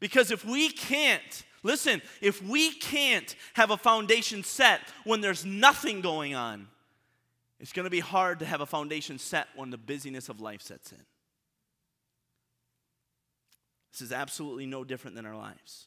Because 0.00 0.30
if 0.30 0.42
we 0.42 0.70
can't, 0.70 1.42
listen, 1.62 2.00
if 2.22 2.42
we 2.42 2.70
can't 2.72 3.36
have 3.52 3.70
a 3.70 3.76
foundation 3.76 4.42
set 4.42 4.80
when 5.04 5.20
there's 5.20 5.44
nothing 5.44 6.00
going 6.00 6.34
on, 6.34 6.66
it's 7.60 7.74
going 7.74 7.84
to 7.84 7.90
be 7.90 8.00
hard 8.00 8.38
to 8.38 8.46
have 8.46 8.62
a 8.62 8.66
foundation 8.66 9.18
set 9.18 9.48
when 9.54 9.68
the 9.68 9.76
busyness 9.76 10.30
of 10.30 10.40
life 10.40 10.62
sets 10.62 10.92
in. 10.92 11.00
This 13.94 14.02
is 14.08 14.12
absolutely 14.12 14.66
no 14.66 14.82
different 14.82 15.14
than 15.14 15.24
our 15.24 15.36
lives. 15.36 15.86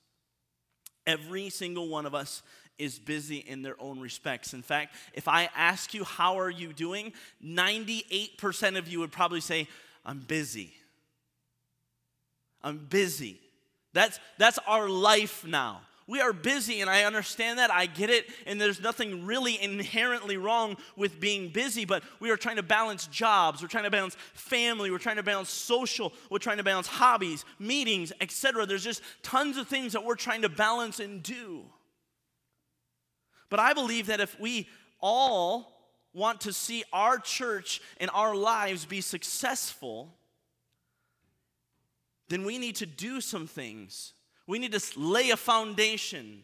Every 1.06 1.50
single 1.50 1.90
one 1.90 2.06
of 2.06 2.16
us 2.16 2.42
is 2.78 3.00
busy 3.00 3.38
in 3.38 3.64
their 3.64 3.76
own 3.82 4.00
respects. 4.00 4.54
In 4.54 4.62
fact, 4.62 4.96
if 5.14 5.28
I 5.28 5.50
ask 5.58 5.94
you, 5.94 6.06
how 6.06 6.40
are 6.40 6.50
you 6.50 6.72
doing? 6.72 7.12
98% 7.46 8.78
of 8.78 8.88
you 8.88 9.02
would 9.02 9.12
probably 9.12 9.42
say, 9.42 9.68
I'm 10.06 10.20
busy. 10.20 10.74
I'm 12.64 12.78
busy. 12.78 13.42
That's, 13.92 14.22
that's 14.38 14.58
our 14.68 14.88
life 14.88 15.44
now. 15.46 15.82
We 16.10 16.22
are 16.22 16.32
busy, 16.32 16.80
and 16.80 16.90
I 16.90 17.04
understand 17.04 17.60
that. 17.60 17.70
I 17.70 17.86
get 17.86 18.10
it. 18.10 18.30
And 18.46 18.60
there's 18.62 18.80
nothing 18.82 19.26
really 19.26 19.62
inherently 19.62 20.38
wrong 20.38 20.78
with 20.96 21.20
being 21.20 21.50
busy, 21.50 21.84
but 21.84 22.02
we 22.22 22.30
are 22.30 22.38
trying 22.38 22.56
to 22.56 22.64
balance 22.64 23.08
jobs. 23.08 23.62
We're 23.62 23.68
trying 23.68 23.84
to 23.84 23.90
balance 23.92 24.16
family. 24.34 24.90
We're 24.90 25.00
trying 25.00 25.18
to 25.18 25.24
balance 25.24 25.50
social. 25.50 26.14
We're 26.32 26.38
trying 26.38 26.58
to 26.58 26.64
balance 26.64 26.88
hobbies, 26.88 27.44
meetings, 27.60 28.14
etc. 28.22 28.66
There's 28.66 28.86
just 28.86 29.02
tons 29.22 29.58
of 29.58 29.68
things 29.68 29.92
that 29.94 30.06
we're 30.06 30.16
trying 30.16 30.44
to 30.44 30.50
balance 30.50 31.02
and 31.02 31.22
do. 31.22 31.66
But 33.50 33.60
I 33.60 33.74
believe 33.74 34.08
that 34.08 34.22
if 34.22 34.40
we 34.40 34.68
all 35.02 35.74
want 36.14 36.42
to 36.42 36.54
see 36.54 36.86
our 36.94 37.18
church 37.18 37.82
and 38.00 38.10
our 38.14 38.34
lives 38.34 38.86
be 38.86 39.02
successful, 39.02 40.16
then 42.30 42.46
we 42.46 42.58
need 42.58 42.78
to 42.78 42.86
do 42.86 43.20
some 43.20 43.46
things 43.46 44.14
we 44.48 44.58
need 44.60 44.72
to 44.72 44.82
lay 45.00 45.30
a 45.30 45.38
foundation. 45.38 46.42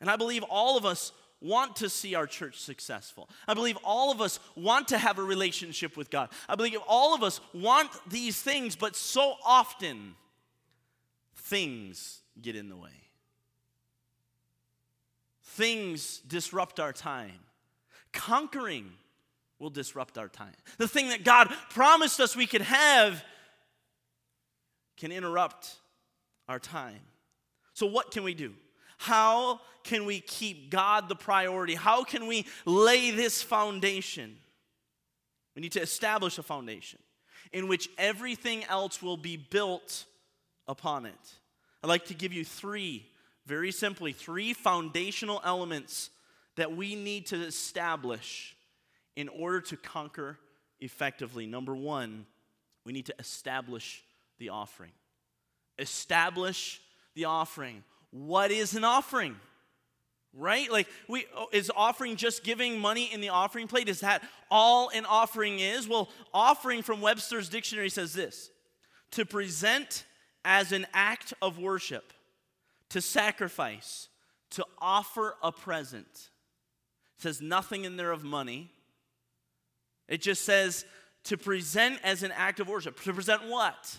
And 0.00 0.10
I 0.10 0.16
believe 0.16 0.42
all 0.42 0.76
of 0.76 0.84
us 0.84 1.12
want 1.40 1.76
to 1.76 1.88
see 1.88 2.14
our 2.14 2.26
church 2.26 2.58
successful. 2.60 3.30
I 3.46 3.54
believe 3.54 3.78
all 3.84 4.10
of 4.10 4.20
us 4.20 4.40
want 4.56 4.88
to 4.88 4.98
have 4.98 5.18
a 5.18 5.22
relationship 5.22 5.96
with 5.96 6.10
God. 6.10 6.30
I 6.48 6.56
believe 6.56 6.76
all 6.88 7.14
of 7.14 7.22
us 7.22 7.40
want 7.54 7.90
these 8.10 8.40
things, 8.42 8.74
but 8.74 8.96
so 8.96 9.36
often 9.44 10.16
things 11.36 12.20
get 12.42 12.56
in 12.56 12.68
the 12.68 12.76
way. 12.76 12.90
Things 15.44 16.18
disrupt 16.26 16.80
our 16.80 16.92
time. 16.92 17.38
Conquering 18.12 18.90
will 19.58 19.70
disrupt 19.70 20.18
our 20.18 20.28
time. 20.28 20.52
The 20.78 20.88
thing 20.88 21.10
that 21.10 21.22
God 21.22 21.54
promised 21.70 22.18
us 22.18 22.34
we 22.34 22.46
could 22.46 22.62
have 22.62 23.22
can 24.98 25.12
interrupt 25.12 25.76
our 26.48 26.58
time. 26.58 27.00
So, 27.74 27.86
what 27.86 28.10
can 28.10 28.22
we 28.24 28.34
do? 28.34 28.54
How 28.98 29.60
can 29.84 30.06
we 30.06 30.20
keep 30.20 30.70
God 30.70 31.08
the 31.08 31.16
priority? 31.16 31.74
How 31.74 32.02
can 32.04 32.26
we 32.26 32.46
lay 32.64 33.10
this 33.10 33.42
foundation? 33.42 34.36
We 35.54 35.62
need 35.62 35.72
to 35.72 35.82
establish 35.82 36.38
a 36.38 36.42
foundation 36.42 36.98
in 37.52 37.68
which 37.68 37.88
everything 37.98 38.64
else 38.64 39.00
will 39.02 39.16
be 39.18 39.36
built 39.36 40.04
upon 40.66 41.06
it. 41.06 41.14
I'd 41.82 41.88
like 41.88 42.06
to 42.06 42.14
give 42.14 42.32
you 42.32 42.44
three, 42.44 43.06
very 43.46 43.70
simply, 43.70 44.12
three 44.12 44.52
foundational 44.52 45.40
elements 45.44 46.10
that 46.56 46.74
we 46.74 46.94
need 46.94 47.26
to 47.26 47.36
establish 47.36 48.56
in 49.14 49.28
order 49.28 49.60
to 49.60 49.76
conquer 49.76 50.38
effectively. 50.80 51.46
Number 51.46 51.76
one, 51.76 52.26
we 52.84 52.92
need 52.92 53.06
to 53.06 53.14
establish 53.18 54.02
the 54.38 54.48
offering 54.50 54.92
establish 55.78 56.80
the 57.14 57.26
offering. 57.26 57.82
What 58.10 58.50
is 58.50 58.74
an 58.74 58.84
offering? 58.84 59.36
Right? 60.34 60.70
Like 60.70 60.86
we 61.08 61.24
oh, 61.34 61.46
is 61.52 61.70
offering 61.74 62.16
just 62.16 62.44
giving 62.44 62.78
money 62.78 63.10
in 63.12 63.20
the 63.20 63.30
offering 63.30 63.68
plate? 63.68 63.88
Is 63.88 64.00
that 64.00 64.22
all 64.50 64.90
an 64.90 65.06
offering 65.06 65.60
is? 65.60 65.88
Well, 65.88 66.10
offering 66.32 66.82
from 66.82 67.00
Webster's 67.00 67.48
dictionary 67.48 67.88
says 67.88 68.12
this: 68.12 68.50
to 69.12 69.24
present 69.24 70.04
as 70.44 70.72
an 70.72 70.86
act 70.92 71.32
of 71.40 71.58
worship, 71.58 72.12
to 72.90 73.00
sacrifice, 73.00 74.08
to 74.50 74.66
offer 74.78 75.34
a 75.42 75.52
present. 75.52 76.30
It 77.18 77.22
says 77.22 77.40
nothing 77.40 77.84
in 77.84 77.96
there 77.96 78.12
of 78.12 78.22
money. 78.22 78.70
It 80.06 80.20
just 80.20 80.44
says 80.44 80.84
to 81.24 81.38
present 81.38 81.98
as 82.04 82.22
an 82.22 82.32
act 82.36 82.60
of 82.60 82.68
worship. 82.68 83.00
To 83.00 83.12
present 83.14 83.48
what? 83.48 83.98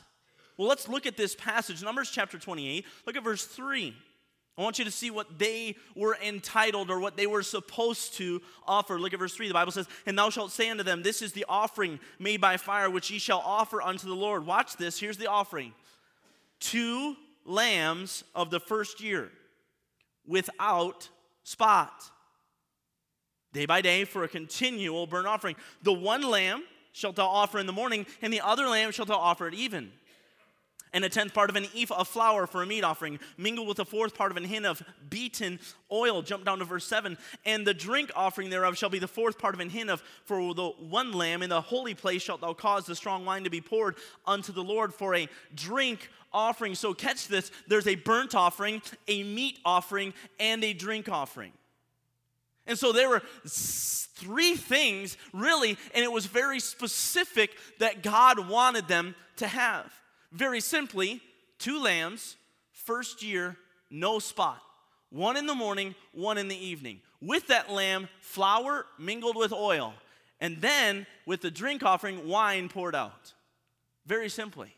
Well, 0.57 0.67
let's 0.67 0.87
look 0.87 1.05
at 1.05 1.15
this 1.15 1.35
passage, 1.35 1.83
Numbers 1.83 2.09
chapter 2.09 2.39
28. 2.39 2.83
Look 3.05 3.15
at 3.15 3.23
verse 3.23 3.45
3. 3.45 3.95
I 4.57 4.61
want 4.63 4.79
you 4.79 4.85
to 4.85 4.91
see 4.91 5.11
what 5.11 5.37
they 5.37 5.75
were 5.95 6.17
entitled 6.25 6.89
or 6.89 6.99
what 6.99 7.15
they 7.15 7.27
were 7.27 7.43
supposed 7.43 8.15
to 8.15 8.41
offer. 8.65 8.97
Look 8.99 9.13
at 9.13 9.19
verse 9.19 9.35
3. 9.35 9.47
The 9.49 9.53
Bible 9.53 9.71
says, 9.71 9.87
And 10.07 10.17
thou 10.17 10.31
shalt 10.31 10.51
say 10.51 10.67
unto 10.71 10.81
them, 10.83 11.03
This 11.03 11.21
is 11.21 11.31
the 11.33 11.45
offering 11.47 11.99
made 12.17 12.41
by 12.41 12.57
fire 12.57 12.89
which 12.89 13.11
ye 13.11 13.19
shall 13.19 13.37
offer 13.45 13.83
unto 13.83 14.07
the 14.07 14.15
Lord. 14.15 14.47
Watch 14.47 14.77
this. 14.77 14.99
Here's 14.99 15.17
the 15.17 15.27
offering 15.29 15.73
two 16.59 17.15
lambs 17.45 18.23
of 18.33 18.49
the 18.49 18.59
first 18.59 18.99
year 18.99 19.29
without 20.25 21.07
spot, 21.43 22.03
day 23.53 23.67
by 23.67 23.79
day 23.81 24.05
for 24.05 24.23
a 24.23 24.27
continual 24.27 25.05
burnt 25.05 25.27
offering. 25.27 25.55
The 25.83 25.93
one 25.93 26.23
lamb 26.23 26.63
shalt 26.93 27.15
thou 27.15 27.27
offer 27.27 27.59
in 27.59 27.67
the 27.67 27.73
morning, 27.73 28.07
and 28.23 28.33
the 28.33 28.41
other 28.41 28.65
lamb 28.65 28.89
shalt 28.91 29.07
thou 29.09 29.19
offer 29.19 29.45
at 29.45 29.53
even 29.53 29.91
and 30.93 31.03
a 31.05 31.09
tenth 31.09 31.33
part 31.33 31.49
of 31.49 31.55
an 31.55 31.65
ephah 31.77 31.95
of 32.01 32.07
flour 32.07 32.47
for 32.47 32.61
a 32.63 32.65
meat 32.65 32.83
offering, 32.83 33.19
mingled 33.37 33.67
with 33.67 33.79
a 33.79 33.85
fourth 33.85 34.15
part 34.15 34.31
of 34.31 34.37
an 34.37 34.43
hin 34.43 34.65
of 34.65 34.81
beaten 35.09 35.59
oil. 35.91 36.21
Jump 36.21 36.45
down 36.45 36.59
to 36.59 36.65
verse 36.65 36.85
7. 36.87 37.17
And 37.45 37.65
the 37.65 37.73
drink 37.73 38.11
offering 38.15 38.49
thereof 38.49 38.77
shall 38.77 38.89
be 38.89 38.99
the 38.99 39.07
fourth 39.07 39.37
part 39.37 39.53
of 39.53 39.59
an 39.59 39.69
hin 39.69 39.89
of 39.89 40.01
for 40.25 40.53
the 40.53 40.69
one 40.69 41.11
lamb. 41.11 41.41
In 41.41 41.49
the 41.49 41.61
holy 41.61 41.93
place 41.93 42.21
shalt 42.21 42.41
thou 42.41 42.53
cause 42.53 42.85
the 42.85 42.95
strong 42.95 43.25
wine 43.25 43.43
to 43.43 43.49
be 43.49 43.61
poured 43.61 43.95
unto 44.25 44.51
the 44.51 44.63
Lord 44.63 44.93
for 44.93 45.15
a 45.15 45.27
drink 45.55 46.09
offering. 46.33 46.75
So 46.75 46.93
catch 46.93 47.27
this 47.27 47.51
there's 47.67 47.87
a 47.87 47.95
burnt 47.95 48.35
offering, 48.35 48.81
a 49.07 49.23
meat 49.23 49.59
offering, 49.65 50.13
and 50.39 50.63
a 50.63 50.73
drink 50.73 51.09
offering. 51.09 51.51
And 52.65 52.77
so 52.77 52.91
there 52.91 53.07
were 53.07 53.21
three 53.47 54.55
things, 54.55 55.15
really, 55.31 55.77
and 55.95 56.03
it 56.03 56.11
was 56.11 56.25
very 56.25 56.59
specific 56.59 57.51
that 57.79 58.03
God 58.03 58.49
wanted 58.49 58.89
them 58.89 59.15
to 59.37 59.47
have. 59.47 59.89
Very 60.31 60.59
simply, 60.61 61.21
two 61.57 61.81
lambs, 61.81 62.35
first 62.71 63.23
year, 63.23 63.55
no 63.89 64.19
spot. 64.19 64.59
One 65.09 65.37
in 65.37 65.47
the 65.47 65.55
morning, 65.55 65.95
one 66.11 66.37
in 66.37 66.49
the 66.49 66.57
evening. 66.65 67.01
With 67.21 67.47
that 67.47 67.71
lamb, 67.71 68.09
flour 68.19 68.85
mingled 68.99 69.35
with 69.37 69.53
oil, 69.53 69.93
and 70.41 70.59
then 70.61 71.07
with 71.25 71.41
the 71.41 71.51
drink 71.51 71.83
offering, 71.83 72.27
wine 72.27 72.67
poured 72.69 72.93
out. 72.95 73.33
Very 74.05 74.29
simply. 74.29 74.73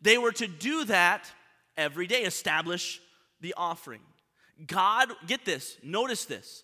They 0.00 0.16
were 0.18 0.32
to 0.32 0.46
do 0.46 0.84
that 0.84 1.30
every 1.76 2.06
day, 2.06 2.22
establish 2.22 3.00
the 3.40 3.54
offering. 3.56 4.00
God, 4.66 5.10
get 5.26 5.44
this, 5.44 5.76
notice 5.82 6.24
this. 6.24 6.62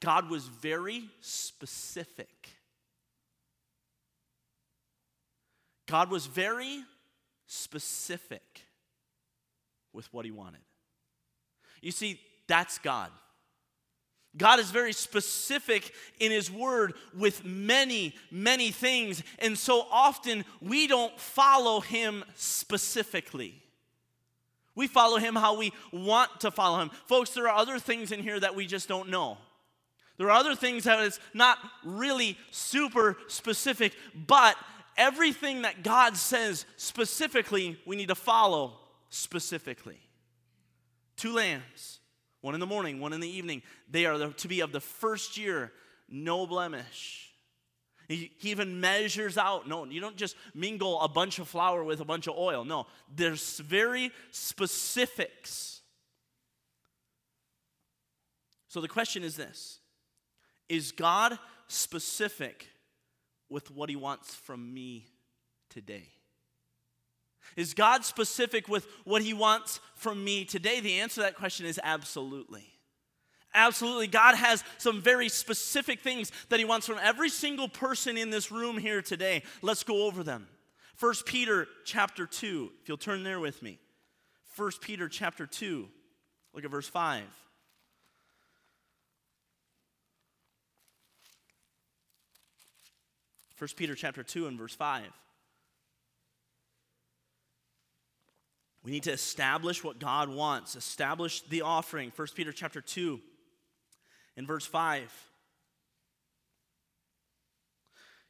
God 0.00 0.28
was 0.28 0.46
very 0.46 1.08
specific. 1.20 2.50
God 5.86 6.10
was 6.10 6.26
very 6.26 6.84
specific 7.46 8.62
with 9.92 10.12
what 10.12 10.24
he 10.24 10.30
wanted. 10.30 10.60
You 11.80 11.92
see, 11.92 12.20
that's 12.48 12.78
God. 12.78 13.10
God 14.36 14.58
is 14.58 14.70
very 14.70 14.92
specific 14.92 15.94
in 16.20 16.30
His 16.30 16.50
Word 16.50 16.92
with 17.16 17.42
many, 17.44 18.14
many 18.30 18.70
things. 18.70 19.22
And 19.38 19.56
so 19.56 19.86
often 19.90 20.44
we 20.60 20.86
don't 20.86 21.18
follow 21.18 21.80
Him 21.80 22.22
specifically. 22.34 23.54
We 24.74 24.88
follow 24.88 25.16
Him 25.16 25.36
how 25.36 25.56
we 25.56 25.72
want 25.90 26.40
to 26.40 26.50
follow 26.50 26.80
Him. 26.80 26.90
Folks, 27.06 27.30
there 27.30 27.46
are 27.48 27.56
other 27.56 27.78
things 27.78 28.12
in 28.12 28.22
here 28.22 28.38
that 28.38 28.54
we 28.54 28.66
just 28.66 28.88
don't 28.88 29.08
know. 29.08 29.38
There 30.18 30.26
are 30.26 30.30
other 30.38 30.54
things 30.54 30.84
that 30.84 31.00
is 31.00 31.18
not 31.32 31.56
really 31.82 32.36
super 32.50 33.16
specific, 33.28 33.94
but 34.14 34.56
everything 34.96 35.62
that 35.62 35.82
God 35.82 36.16
says 36.16 36.64
specifically, 36.76 37.78
we 37.86 37.96
need 37.96 38.08
to 38.08 38.14
follow 38.14 38.78
specifically. 39.10 39.98
Two 41.16 41.34
lambs, 41.34 42.00
one 42.40 42.54
in 42.54 42.60
the 42.60 42.66
morning, 42.66 43.00
one 43.00 43.12
in 43.12 43.20
the 43.20 43.28
evening. 43.28 43.62
They 43.90 44.06
are 44.06 44.28
to 44.30 44.48
be 44.48 44.60
of 44.60 44.72
the 44.72 44.80
first 44.80 45.36
year, 45.36 45.72
no 46.08 46.46
blemish. 46.46 47.30
He 48.08 48.30
even 48.42 48.80
measures 48.80 49.36
out. 49.36 49.68
No, 49.68 49.84
you 49.84 50.00
don't 50.00 50.14
just 50.16 50.36
mingle 50.54 51.00
a 51.00 51.08
bunch 51.08 51.40
of 51.40 51.48
flour 51.48 51.82
with 51.82 52.00
a 52.00 52.04
bunch 52.04 52.28
of 52.28 52.36
oil. 52.36 52.64
No, 52.64 52.86
there's 53.12 53.58
very 53.58 54.12
specifics. 54.30 55.80
So 58.68 58.80
the 58.80 58.86
question 58.88 59.24
is 59.24 59.34
this 59.34 59.80
Is 60.68 60.92
God 60.92 61.36
specific 61.66 62.68
with 63.48 63.70
what 63.70 63.88
He 63.88 63.96
wants 63.96 64.34
from 64.34 64.72
me 64.72 65.06
today? 65.68 66.08
Is 67.54 67.74
God 67.74 68.04
specific 68.04 68.68
with 68.68 68.86
what 69.04 69.22
He 69.22 69.32
wants 69.32 69.80
from 69.94 70.22
me 70.22 70.44
today? 70.44 70.80
The 70.80 71.00
answer 71.00 71.16
to 71.16 71.20
that 71.22 71.36
question 71.36 71.66
is 71.66 71.80
absolutely. 71.82 72.64
Absolutely. 73.54 74.06
God 74.08 74.34
has 74.34 74.62
some 74.78 75.00
very 75.00 75.28
specific 75.28 76.00
things 76.00 76.32
that 76.48 76.58
He 76.58 76.64
wants 76.64 76.86
from 76.86 76.98
every 77.02 77.28
single 77.28 77.68
person 77.68 78.18
in 78.18 78.30
this 78.30 78.50
room 78.50 78.76
here 78.78 79.00
today. 79.00 79.42
Let's 79.62 79.84
go 79.84 80.06
over 80.06 80.22
them. 80.24 80.48
1 80.98 81.14
Peter 81.26 81.68
chapter 81.84 82.26
2, 82.26 82.70
if 82.82 82.88
you'll 82.88 82.96
turn 82.96 83.22
there 83.22 83.38
with 83.38 83.62
me. 83.62 83.78
1 84.56 84.70
Peter 84.80 85.08
chapter 85.08 85.46
2, 85.46 85.86
look 86.54 86.64
at 86.64 86.70
verse 86.70 86.88
5. 86.88 87.22
1 93.58 93.70
Peter 93.76 93.94
chapter 93.94 94.22
2 94.22 94.46
and 94.48 94.58
verse 94.58 94.74
5. 94.74 95.02
We 98.84 98.92
need 98.92 99.04
to 99.04 99.12
establish 99.12 99.82
what 99.82 99.98
God 99.98 100.28
wants, 100.28 100.76
establish 100.76 101.40
the 101.48 101.62
offering. 101.62 102.12
1 102.14 102.28
Peter 102.36 102.52
chapter 102.52 102.80
2 102.80 103.18
and 104.36 104.46
verse 104.46 104.66
5. 104.66 105.02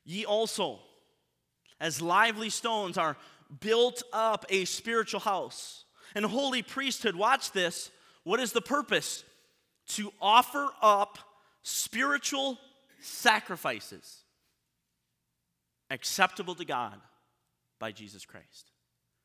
Ye 0.04 0.24
also, 0.24 0.78
as 1.80 2.00
lively 2.00 2.48
stones, 2.48 2.96
are 2.96 3.16
built 3.60 4.02
up 4.12 4.46
a 4.48 4.64
spiritual 4.64 5.20
house 5.20 5.84
and 6.14 6.24
holy 6.24 6.62
priesthood. 6.62 7.16
Watch 7.16 7.50
this. 7.50 7.90
What 8.22 8.40
is 8.40 8.52
the 8.52 8.62
purpose? 8.62 9.24
To 9.88 10.12
offer 10.22 10.68
up 10.80 11.18
spiritual 11.62 12.58
sacrifices 13.02 14.22
acceptable 15.90 16.54
to 16.54 16.64
God 16.64 17.00
by 17.78 17.92
Jesus 17.92 18.24
Christ. 18.24 18.70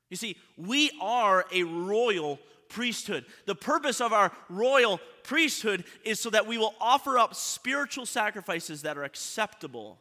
You 0.10 0.18
see, 0.18 0.36
we 0.58 0.92
are 1.02 1.46
a 1.54 1.64
royal 1.64 2.40
priesthood. 2.70 3.26
The 3.46 3.56
purpose 3.56 4.02
of 4.02 4.14
our 4.14 4.32
royal 4.50 5.00
priesthood 5.24 5.84
is 6.06 6.20
so 6.20 6.30
that 6.30 6.48
we 6.48 6.58
will 6.58 6.74
offer 6.80 7.18
up 7.18 7.36
spiritual 7.36 8.06
sacrifices 8.06 8.82
that 8.84 8.98
are 8.98 9.04
acceptable 9.04 10.00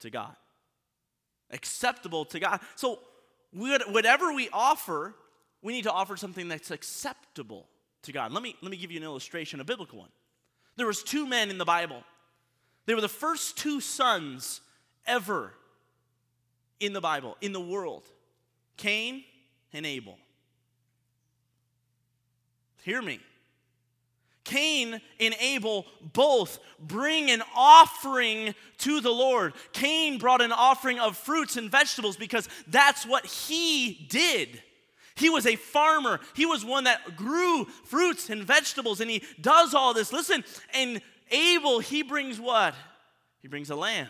to 0.00 0.10
God. 0.10 0.34
Acceptable 1.50 2.24
to 2.26 2.40
God. 2.40 2.60
So, 2.76 2.98
whatever 3.52 4.32
we 4.32 4.48
offer, 4.52 5.14
we 5.62 5.72
need 5.72 5.82
to 5.84 5.92
offer 5.92 6.16
something 6.16 6.48
that's 6.48 6.70
acceptable 6.70 7.66
to 8.02 8.12
God. 8.12 8.32
Let 8.32 8.42
me, 8.42 8.54
let 8.62 8.70
me 8.70 8.76
give 8.76 8.90
you 8.90 8.98
an 8.98 9.04
illustration, 9.04 9.60
a 9.60 9.64
biblical 9.64 9.98
one. 9.98 10.10
There 10.76 10.86
was 10.86 11.02
two 11.02 11.26
men 11.26 11.50
in 11.50 11.58
the 11.58 11.64
Bible. 11.64 12.02
They 12.86 12.94
were 12.94 13.00
the 13.00 13.08
first 13.08 13.56
two 13.58 13.80
sons 13.80 14.60
ever 15.08 15.52
in 16.78 16.92
the 16.92 17.00
Bible, 17.00 17.36
in 17.40 17.52
the 17.52 17.60
world 17.60 18.04
Cain 18.76 19.24
and 19.72 19.84
Abel. 19.84 20.16
Hear 22.84 23.02
me. 23.02 23.18
Cain 24.44 25.00
and 25.18 25.34
Abel 25.40 25.84
both 26.14 26.60
bring 26.78 27.28
an 27.32 27.42
offering 27.56 28.54
to 28.78 29.00
the 29.00 29.10
Lord. 29.10 29.52
Cain 29.72 30.16
brought 30.18 30.40
an 30.40 30.52
offering 30.52 31.00
of 31.00 31.16
fruits 31.18 31.56
and 31.56 31.68
vegetables 31.70 32.16
because 32.16 32.48
that's 32.68 33.04
what 33.04 33.26
he 33.26 34.06
did. 34.08 34.62
He 35.16 35.28
was 35.28 35.44
a 35.44 35.56
farmer. 35.56 36.20
He 36.34 36.46
was 36.46 36.64
one 36.64 36.84
that 36.84 37.16
grew 37.16 37.64
fruits 37.84 38.30
and 38.30 38.42
vegetables, 38.44 39.00
and 39.00 39.10
he 39.10 39.22
does 39.40 39.74
all 39.74 39.92
this. 39.92 40.12
Listen, 40.12 40.44
and 40.72 41.00
Abel, 41.32 41.80
he 41.80 42.02
brings 42.02 42.40
what? 42.40 42.74
He 43.42 43.48
brings 43.48 43.68
a 43.70 43.74
lamb 43.76 44.06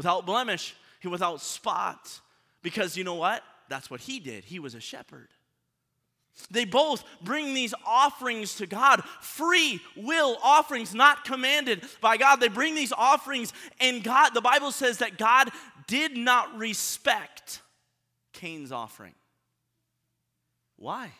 without 0.00 0.24
blemish, 0.26 0.74
without 1.04 1.40
spot. 1.42 2.20
Because 2.62 2.96
you 2.96 3.04
know 3.04 3.16
what? 3.16 3.42
That's 3.68 3.90
what 3.90 4.00
he 4.00 4.18
did. 4.18 4.44
He 4.44 4.58
was 4.58 4.74
a 4.74 4.80
shepherd. 4.80 5.28
They 6.50 6.64
both 6.64 7.04
bring 7.22 7.52
these 7.52 7.74
offerings 7.86 8.54
to 8.56 8.66
God, 8.66 9.02
free 9.20 9.78
will 9.94 10.38
offerings, 10.42 10.94
not 10.94 11.24
commanded 11.26 11.82
by 12.00 12.16
God. 12.16 12.36
They 12.36 12.48
bring 12.48 12.74
these 12.74 12.92
offerings, 12.94 13.52
and 13.78 14.02
God, 14.02 14.30
the 14.32 14.40
Bible 14.40 14.72
says 14.72 14.98
that 14.98 15.18
God 15.18 15.50
did 15.86 16.16
not 16.16 16.56
respect 16.56 17.60
Cain's 18.32 18.72
offering. 18.72 19.14
Why? 20.76 21.10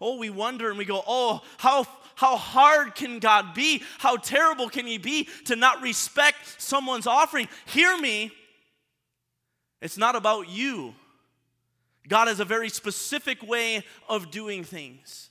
Oh, 0.00 0.18
we 0.18 0.28
wonder 0.28 0.70
and 0.70 0.78
we 0.78 0.84
go, 0.86 1.04
oh, 1.06 1.42
how 1.58 1.86
how 2.16 2.36
hard 2.36 2.94
can 2.94 3.18
God 3.18 3.54
be? 3.54 3.82
How 3.98 4.16
terrible 4.16 4.68
can 4.68 4.86
He 4.86 4.98
be 4.98 5.28
to 5.46 5.56
not 5.56 5.82
respect 5.82 6.36
someone's 6.58 7.06
offering? 7.06 7.48
Hear 7.66 7.96
me. 7.96 8.30
It's 9.80 9.98
not 9.98 10.16
about 10.16 10.48
you. 10.48 10.94
God 12.08 12.28
has 12.28 12.40
a 12.40 12.44
very 12.44 12.68
specific 12.68 13.42
way 13.46 13.82
of 14.08 14.30
doing 14.30 14.62
things. 14.64 15.30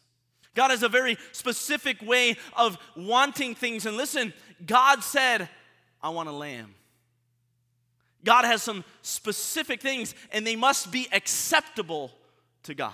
God 0.55 0.69
has 0.71 0.83
a 0.83 0.89
very 0.89 1.17
specific 1.31 2.01
way 2.01 2.35
of 2.57 2.77
wanting 2.95 3.55
things. 3.55 3.85
And 3.85 3.97
listen, 3.97 4.33
God 4.65 5.03
said, 5.03 5.49
I 6.01 6.09
want 6.09 6.29
a 6.29 6.31
lamb. 6.31 6.75
God 8.23 8.45
has 8.45 8.63
some 8.63 8.83
specific 9.01 9.81
things, 9.81 10.15
and 10.31 10.45
they 10.45 10.55
must 10.55 10.91
be 10.91 11.07
acceptable 11.11 12.11
to 12.63 12.73
God. 12.73 12.93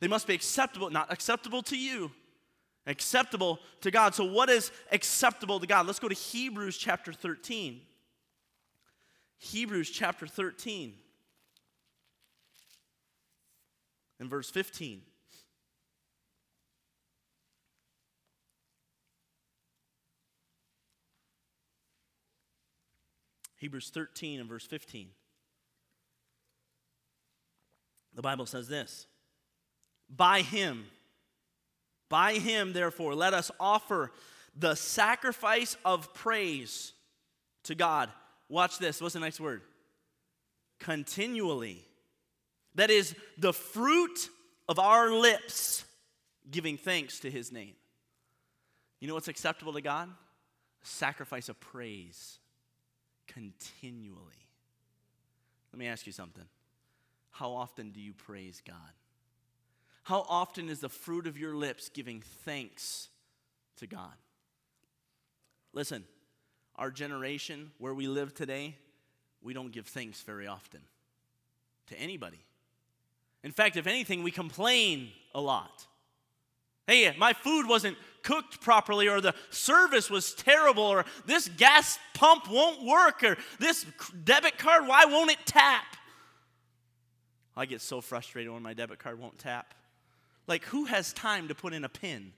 They 0.00 0.08
must 0.08 0.26
be 0.26 0.34
acceptable, 0.34 0.90
not 0.90 1.12
acceptable 1.12 1.62
to 1.62 1.76
you, 1.78 2.10
acceptable 2.86 3.60
to 3.80 3.90
God. 3.90 4.14
So, 4.14 4.24
what 4.24 4.48
is 4.50 4.70
acceptable 4.90 5.60
to 5.60 5.66
God? 5.66 5.86
Let's 5.86 5.98
go 6.00 6.08
to 6.08 6.14
Hebrews 6.14 6.76
chapter 6.76 7.12
13. 7.12 7.80
Hebrews 9.38 9.90
chapter 9.90 10.26
13 10.26 10.94
and 14.20 14.30
verse 14.30 14.50
15. 14.50 15.02
Hebrews 23.58 23.90
13 23.90 24.40
and 24.40 24.48
verse 24.48 24.66
15. 24.66 25.08
The 28.14 28.22
Bible 28.22 28.44
says 28.44 28.68
this 28.68 29.06
By 30.10 30.40
him, 30.42 30.84
by 32.12 32.34
him, 32.34 32.74
therefore, 32.74 33.14
let 33.14 33.32
us 33.32 33.50
offer 33.58 34.12
the 34.54 34.74
sacrifice 34.74 35.78
of 35.82 36.12
praise 36.12 36.92
to 37.62 37.74
God. 37.74 38.10
Watch 38.50 38.76
this. 38.78 39.00
What's 39.00 39.14
the 39.14 39.20
next 39.20 39.40
word? 39.40 39.62
Continually. 40.78 41.82
That 42.74 42.90
is 42.90 43.14
the 43.38 43.54
fruit 43.54 44.28
of 44.68 44.78
our 44.78 45.10
lips 45.10 45.86
giving 46.50 46.76
thanks 46.76 47.18
to 47.20 47.30
his 47.30 47.50
name. 47.50 47.72
You 49.00 49.08
know 49.08 49.14
what's 49.14 49.28
acceptable 49.28 49.72
to 49.72 49.80
God? 49.80 50.10
Sacrifice 50.82 51.48
of 51.48 51.58
praise 51.60 52.38
continually. 53.26 54.18
Let 55.72 55.78
me 55.80 55.86
ask 55.86 56.06
you 56.06 56.12
something. 56.12 56.44
How 57.30 57.52
often 57.52 57.88
do 57.90 58.02
you 58.02 58.12
praise 58.12 58.60
God? 58.68 58.76
How 60.04 60.20
often 60.28 60.68
is 60.68 60.80
the 60.80 60.88
fruit 60.88 61.26
of 61.26 61.38
your 61.38 61.54
lips 61.54 61.88
giving 61.88 62.22
thanks 62.44 63.08
to 63.76 63.86
God? 63.86 64.14
Listen, 65.72 66.04
our 66.76 66.90
generation, 66.90 67.70
where 67.78 67.94
we 67.94 68.08
live 68.08 68.34
today, 68.34 68.76
we 69.42 69.54
don't 69.54 69.70
give 69.70 69.86
thanks 69.86 70.20
very 70.22 70.46
often 70.46 70.80
to 71.86 71.98
anybody. 71.98 72.40
In 73.44 73.52
fact, 73.52 73.76
if 73.76 73.86
anything, 73.86 74.22
we 74.22 74.30
complain 74.30 75.10
a 75.34 75.40
lot. 75.40 75.86
Hey, 76.86 77.14
my 77.16 77.32
food 77.32 77.66
wasn't 77.68 77.96
cooked 78.24 78.60
properly, 78.60 79.08
or 79.08 79.20
the 79.20 79.34
service 79.50 80.10
was 80.10 80.34
terrible, 80.34 80.82
or 80.82 81.04
this 81.26 81.48
gas 81.48 81.98
pump 82.14 82.50
won't 82.50 82.84
work, 82.84 83.22
or 83.24 83.36
this 83.60 83.86
debit 84.24 84.58
card, 84.58 84.86
why 84.86 85.04
won't 85.04 85.30
it 85.30 85.38
tap? 85.44 85.84
I 87.56 87.66
get 87.66 87.80
so 87.80 88.00
frustrated 88.00 88.50
when 88.52 88.62
my 88.62 88.74
debit 88.74 88.98
card 88.98 89.18
won't 89.20 89.38
tap. 89.38 89.74
Like, 90.46 90.64
who 90.66 90.84
has 90.86 91.12
time 91.12 91.48
to 91.48 91.54
put 91.54 91.72
in 91.72 91.84
a 91.84 91.88
pin? 91.88 92.32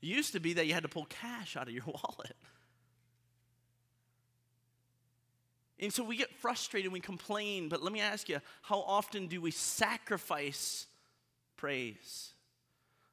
It 0.00 0.06
used 0.06 0.32
to 0.32 0.40
be 0.40 0.54
that 0.54 0.66
you 0.66 0.74
had 0.74 0.82
to 0.82 0.88
pull 0.88 1.06
cash 1.06 1.56
out 1.56 1.68
of 1.68 1.74
your 1.74 1.84
wallet. 1.86 2.36
And 5.78 5.92
so 5.92 6.04
we 6.04 6.16
get 6.16 6.32
frustrated, 6.36 6.92
we 6.92 7.00
complain, 7.00 7.68
but 7.68 7.82
let 7.82 7.92
me 7.92 8.00
ask 8.00 8.28
you 8.28 8.40
how 8.62 8.80
often 8.82 9.26
do 9.26 9.40
we 9.40 9.50
sacrifice 9.50 10.86
praise 11.56 12.32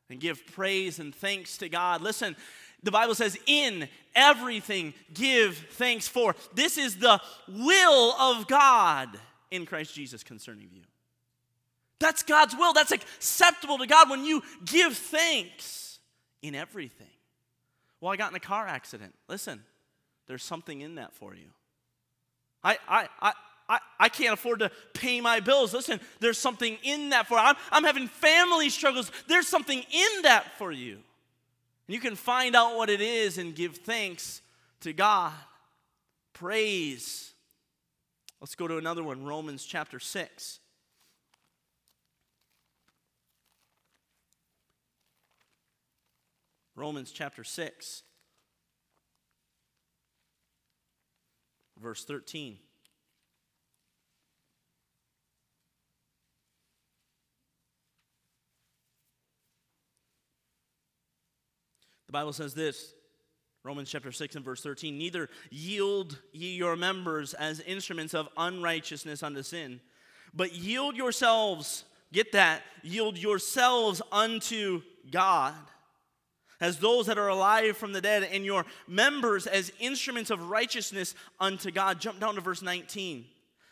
and 0.09 0.19
give 0.19 0.45
praise 0.53 0.99
and 0.99 1.13
thanks 1.13 1.57
to 1.59 1.69
God? 1.69 2.01
Listen, 2.01 2.35
the 2.83 2.91
Bible 2.91 3.15
says, 3.15 3.37
in 3.47 3.89
everything 4.15 4.93
give 5.11 5.57
thanks 5.73 6.07
for. 6.07 6.35
This 6.53 6.77
is 6.77 6.97
the 6.97 7.19
will 7.47 8.13
of 8.19 8.47
God 8.47 9.17
in 9.49 9.65
Christ 9.65 9.95
Jesus 9.95 10.23
concerning 10.23 10.69
you. 10.71 10.83
That's 11.99 12.23
God's 12.23 12.55
will. 12.55 12.73
That's 12.73 12.91
acceptable 12.91 13.77
to 13.77 13.85
God 13.87 14.09
when 14.09 14.23
you 14.23 14.41
give 14.65 14.95
thanks 14.95 15.99
in 16.41 16.55
everything. 16.55 17.07
Well, 18.01 18.11
I 18.13 18.15
got 18.15 18.31
in 18.31 18.35
a 18.35 18.39
car 18.41 18.65
accident. 18.65 19.13
Listen, 19.27 19.63
there's 20.27 20.43
something 20.43 20.79
in 20.81 20.95
that 20.95 21.13
for 21.13 21.35
you. 21.35 21.49
I, 22.63 22.77
I, 22.87 23.07
I, 23.21 23.33
I, 23.67 23.79
I 23.99 24.09
can't 24.09 24.33
afford 24.33 24.59
to 24.59 24.71
pay 24.93 25.19
my 25.19 25.41
bills. 25.41 25.73
Listen, 25.73 25.99
there's 26.21 26.37
something 26.37 26.77
in 26.83 27.09
that 27.09 27.27
for 27.27 27.35
you. 27.35 27.43
I'm, 27.43 27.55
I'm 27.71 27.83
having 27.83 28.07
family 28.07 28.69
struggles. 28.69 29.11
There's 29.27 29.47
something 29.47 29.79
in 29.79 30.21
that 30.23 30.57
for 30.57 30.71
you. 30.71 30.93
And 31.87 31.95
you 31.95 31.99
can 31.99 32.15
find 32.15 32.55
out 32.55 32.77
what 32.77 32.89
it 32.89 33.01
is 33.01 33.37
and 33.37 33.53
give 33.53 33.75
thanks 33.77 34.41
to 34.81 34.93
God. 34.93 35.33
Praise. 36.31 37.33
Let's 38.39 38.55
go 38.55 38.69
to 38.69 38.77
another 38.77 39.03
one 39.03 39.25
Romans 39.25 39.65
chapter 39.65 39.99
6. 39.99 40.58
Romans 46.79 47.11
chapter 47.11 47.43
6, 47.43 48.03
verse 51.81 52.05
13. 52.05 52.57
The 62.05 62.11
Bible 62.13 62.31
says 62.31 62.53
this 62.53 62.93
Romans 63.65 63.91
chapter 63.91 64.13
6 64.13 64.37
and 64.37 64.45
verse 64.45 64.63
13 64.63 64.97
Neither 64.97 65.27
yield 65.51 66.17
ye 66.31 66.55
your 66.55 66.77
members 66.77 67.33
as 67.33 67.59
instruments 67.59 68.13
of 68.13 68.29
unrighteousness 68.37 69.21
unto 69.21 69.43
sin, 69.43 69.81
but 70.33 70.53
yield 70.55 70.95
yourselves, 70.95 71.83
get 72.13 72.31
that, 72.31 72.61
yield 72.83 73.17
yourselves 73.17 74.01
unto 74.13 74.81
God 75.11 75.53
as 76.61 76.77
those 76.77 77.05
that 77.07 77.17
are 77.17 77.27
alive 77.29 77.77
from 77.77 77.93
the 77.93 78.01
dead, 78.01 78.23
and 78.31 78.43
your 78.43 78.65
members 78.87 79.47
as 79.47 79.71
instruments 79.79 80.29
of 80.29 80.49
righteousness 80.49 81.15
unto 81.39 81.71
God. 81.71 82.01
Jump 82.01 82.19
down 82.19 82.35
to 82.35 82.41
verse 82.41 82.61
19. 82.61 83.25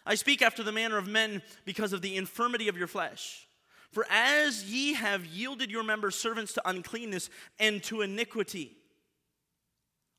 I 0.06 0.16
speak 0.16 0.42
after 0.42 0.64
the 0.64 0.72
manner 0.72 0.98
of 0.98 1.08
men 1.08 1.42
because 1.66 1.92
of 1.92 2.02
the 2.02 2.16
infirmity 2.16 2.70
of 2.70 2.78
your 2.78 2.88
flesh. 2.88 3.46
For 3.92 4.06
as 4.10 4.66
ye 4.66 4.94
have 4.94 5.26
yielded 5.26 5.70
your 5.70 5.84
members 5.84 6.16
servants 6.16 6.54
to 6.54 6.70
uncleanness 6.70 7.30
and 7.60 7.84
to 7.84 8.02
iniquity, 8.02 8.72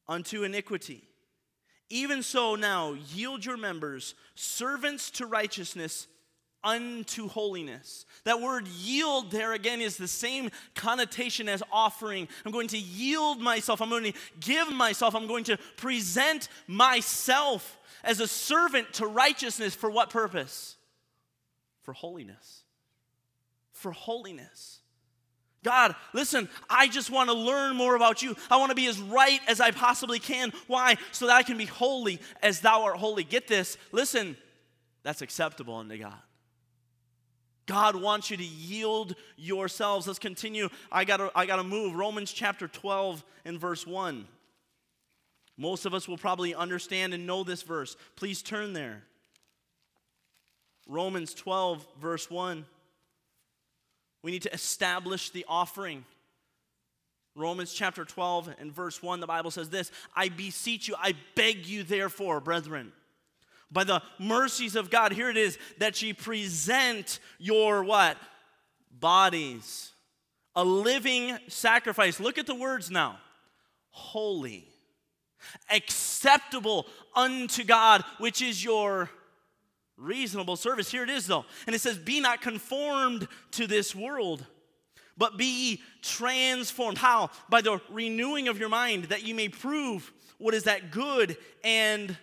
unto 0.07 0.42
iniquity, 0.42 1.02
even 1.90 2.22
so 2.22 2.54
now 2.54 2.92
yield 3.14 3.44
your 3.46 3.57
members 3.59 4.14
servants 4.35 5.11
to 5.12 5.26
righteousness 5.26 6.07
unto 6.64 7.29
holiness. 7.29 8.05
That 8.25 8.40
word 8.40 8.66
yield 8.68 9.31
there 9.31 9.53
again 9.53 9.81
is 9.81 9.97
the 9.97 10.09
same 10.09 10.51
connotation 10.75 11.49
as 11.49 11.62
offering. 11.71 12.29
I'm 12.44 12.53
going 12.53 12.68
to 12.68 12.79
yield 12.79 13.40
myself, 13.40 13.81
I'm 13.81 13.90
going 13.90 14.12
to 14.12 14.18
give 14.40 14.73
myself, 14.73 15.14
I'm 15.14 15.27
going 15.27 15.44
to 15.44 15.59
present 15.77 16.49
myself 16.66 17.79
as 18.05 18.21
a 18.21 18.29
servant 18.29 18.92
to 18.94 19.07
righteousness 19.07 19.75
for 19.75 19.90
what 19.90 20.11
purpose? 20.11 20.77
For 21.83 21.92
holiness. 21.92 22.62
For 23.73 23.92
holiness. 23.92 24.81
God, 25.64 25.94
listen, 26.14 26.49
I 26.71 26.87
just 26.87 27.11
want 27.11 27.29
to 27.29 27.35
learn 27.35 27.75
more 27.77 27.97
about 27.97 28.23
you. 28.23 28.37
I 28.49 28.57
want 28.57 28.71
to 28.71 28.77
be 28.77 28.87
as 28.87 29.01
right 29.01 29.40
as 29.49 29.61
I 29.61 29.73
possibly 29.73 30.21
can. 30.21 30.53
Why? 30.68 30.97
So 31.11 31.27
that 31.27 31.37
I 31.37 31.42
can 31.42 31.59
be 31.59 31.66
holy 31.66 32.21
as 32.42 32.61
thou 32.61 32.85
art 32.85 32.97
holy. 32.97 33.25
Get 33.25 33.49
this. 33.49 33.77
Listen, 33.90 34.37
that's 35.03 35.21
acceptable 35.21 35.75
unto 35.75 35.99
God. 35.99 36.14
God 37.68 37.94
wants 37.96 38.31
you 38.31 38.37
to 38.38 38.44
yield 38.44 39.14
yourselves. 39.37 40.07
Let's 40.09 40.18
continue. 40.18 40.70
I 40.90 41.04
got 41.04 41.31
I 41.37 41.44
gotta 41.46 41.62
move. 41.62 41.94
Romans 41.94 42.33
chapter 42.33 42.66
12 42.66 43.22
and 43.44 43.61
verse 43.61 43.87
1. 43.87 44.26
Most 45.59 45.85
of 45.87 45.92
us 45.92 46.09
will 46.09 46.16
probably 46.16 46.54
understand 46.54 47.12
and 47.12 47.26
know 47.26 47.44
this 47.44 47.62
verse. 47.62 47.94
Please 48.16 48.40
turn 48.42 48.72
there. 48.72 49.02
Romans 50.88 51.35
12, 51.35 51.87
verse 52.00 52.31
1. 52.31 52.64
We 54.22 54.31
need 54.31 54.42
to 54.42 54.52
establish 54.54 55.28
the 55.31 55.44
offering. 55.46 56.04
Romans 57.37 57.72
chapter 57.74 58.04
12 58.07 58.54
and 58.59 58.72
verse 58.72 59.02
1, 59.02 59.20
the 59.20 59.26
Bible 59.26 59.50
says 59.50 59.68
this 59.68 59.92
I 60.16 60.31
beseech 60.31 60.88
you, 60.88 60.94
I 60.98 61.12
beg 61.35 61.66
you, 61.66 61.83
therefore, 61.83 62.40
brethren 62.40 62.92
by 63.70 63.85
the 63.85 64.02
mercies 64.18 64.76
of 64.76 64.90
God, 64.90 65.12
here 65.12 65.28
it 65.28 65.37
is 65.37 65.59
that 65.78 66.00
ye 66.00 66.12
present 66.12 67.20
your 67.38 67.85
what? 67.85 68.16
Bodies. 68.98 69.92
A 70.57 70.64
living 70.64 71.37
sacrifice. 71.48 72.18
Look 72.18 72.38
at 72.38 72.46
the 72.46 72.54
words 72.54 72.90
now. 72.90 73.18
Holy. 73.90 74.66
Acceptable 75.70 76.87
unto 77.14 77.62
God, 77.64 78.04
which 78.18 78.40
is 78.42 78.64
your 78.64 79.11
reasonable 79.96 80.57
service. 80.57 80.90
Here 80.90 81.04
it 81.04 81.11
is 81.11 81.26
though. 81.26 81.44
And 81.66 81.76
it 81.76 81.81
says, 81.81 81.98
Be 81.98 82.20
not 82.20 82.40
conformed 82.40 83.28
to 83.52 83.66
this 83.66 83.94
world, 83.94 84.46
but 85.16 85.37
be 85.37 85.81
transformed. 86.02 86.98
How? 86.98 87.31
By 87.48 87.61
the 87.61 87.81
renewing 87.90 88.48
of 88.48 88.59
your 88.59 88.68
mind, 88.68 89.04
that 89.04 89.24
you 89.26 89.35
may 89.35 89.48
prove 89.48 90.11
what 90.38 90.54
is 90.54 90.64
that 90.64 90.90
good 90.90 91.37
and 91.62 92.16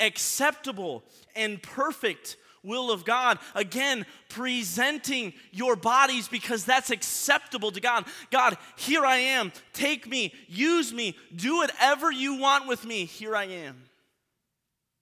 acceptable 0.00 1.02
and 1.36 1.62
perfect 1.62 2.36
will 2.62 2.90
of 2.90 3.04
God. 3.04 3.38
Again, 3.54 4.04
presenting 4.28 5.32
your 5.52 5.76
bodies 5.76 6.28
because 6.28 6.64
that's 6.64 6.90
acceptable 6.90 7.70
to 7.72 7.80
God. 7.80 8.04
God, 8.30 8.56
here 8.76 9.04
I 9.04 9.16
am. 9.16 9.52
Take 9.72 10.08
me, 10.08 10.32
use 10.48 10.92
me, 10.92 11.16
do 11.34 11.58
whatever 11.58 12.10
you 12.10 12.36
want 12.38 12.66
with 12.66 12.84
me. 12.84 13.04
Here 13.04 13.34
I 13.36 13.44
am. 13.44 13.84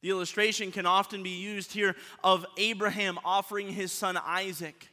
The 0.02 0.10
illustration 0.10 0.70
can 0.70 0.86
often 0.86 1.22
be 1.22 1.30
used 1.30 1.72
here 1.72 1.96
of 2.22 2.46
Abraham 2.58 3.18
offering 3.24 3.68
his 3.68 3.90
son 3.90 4.16
Isaac. 4.16 4.88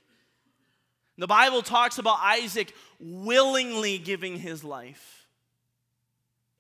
The 1.18 1.28
Bible 1.28 1.62
talks 1.62 2.00
about 2.00 2.18
Isaac 2.22 2.74
willingly 3.00 4.00
giving 4.00 4.38
his 4.38 4.64
life. 4.64 5.28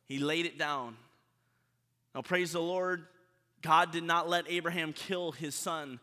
He 0.07 0.19
laid 0.19 0.45
it 0.45 0.59
down. 0.59 0.95
Now, 2.13 2.21
praise 2.21 2.51
the 2.51 2.59
Lord, 2.61 3.05
God 3.63 3.91
did 3.91 4.03
not 4.03 4.29
let 4.29 4.45
Abraham 4.49 4.93
kill 4.93 5.31
his 5.31 5.55
son, 5.55 5.99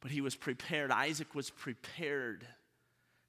but 0.00 0.10
he 0.10 0.20
was 0.20 0.34
prepared. 0.34 0.90
Isaac 0.90 1.34
was 1.34 1.50
prepared 1.50 2.44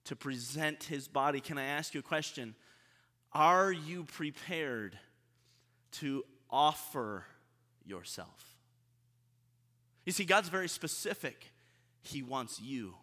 to 0.05 0.15
present 0.15 0.83
his 0.83 1.07
body. 1.07 1.39
Can 1.39 1.57
I 1.57 1.65
ask 1.65 1.93
you 1.93 1.99
a 2.01 2.03
question? 2.03 2.55
Are 3.33 3.71
you 3.71 4.03
prepared 4.05 4.97
to 5.93 6.23
offer 6.49 7.25
yourself? 7.85 8.55
You 10.05 10.11
see, 10.11 10.25
God's 10.25 10.49
very 10.49 10.69
specific. 10.69 11.51
He 12.01 12.23
wants 12.23 12.59
you, 12.59 12.95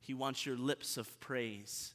He 0.00 0.12
wants 0.14 0.44
your 0.44 0.56
lips 0.56 0.96
of 0.98 1.20
praise, 1.20 1.94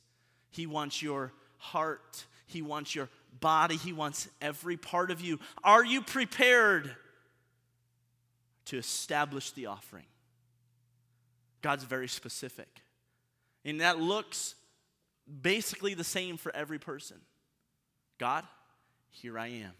He 0.49 0.65
wants 0.65 1.01
your 1.03 1.33
heart, 1.57 2.25
He 2.47 2.61
wants 2.63 2.95
your 2.95 3.09
body, 3.41 3.75
He 3.75 3.91
wants 3.93 4.27
every 4.41 4.77
part 4.77 5.11
of 5.11 5.21
you. 5.21 5.39
Are 5.63 5.85
you 5.85 6.01
prepared? 6.01 6.95
to 8.67 8.77
establish 8.77 9.51
the 9.51 9.65
offering. 9.65 10.05
God's 11.61 11.85
very 11.85 12.07
specific. 12.09 12.67
And 13.65 13.81
that 13.81 13.99
looks 13.99 14.55
basically 15.41 15.93
the 15.93 16.03
same 16.03 16.37
for 16.37 16.55
every 16.55 16.79
person 16.79 17.17
God, 18.17 18.45
here 19.09 19.39
I 19.39 19.47
am. 19.47 19.71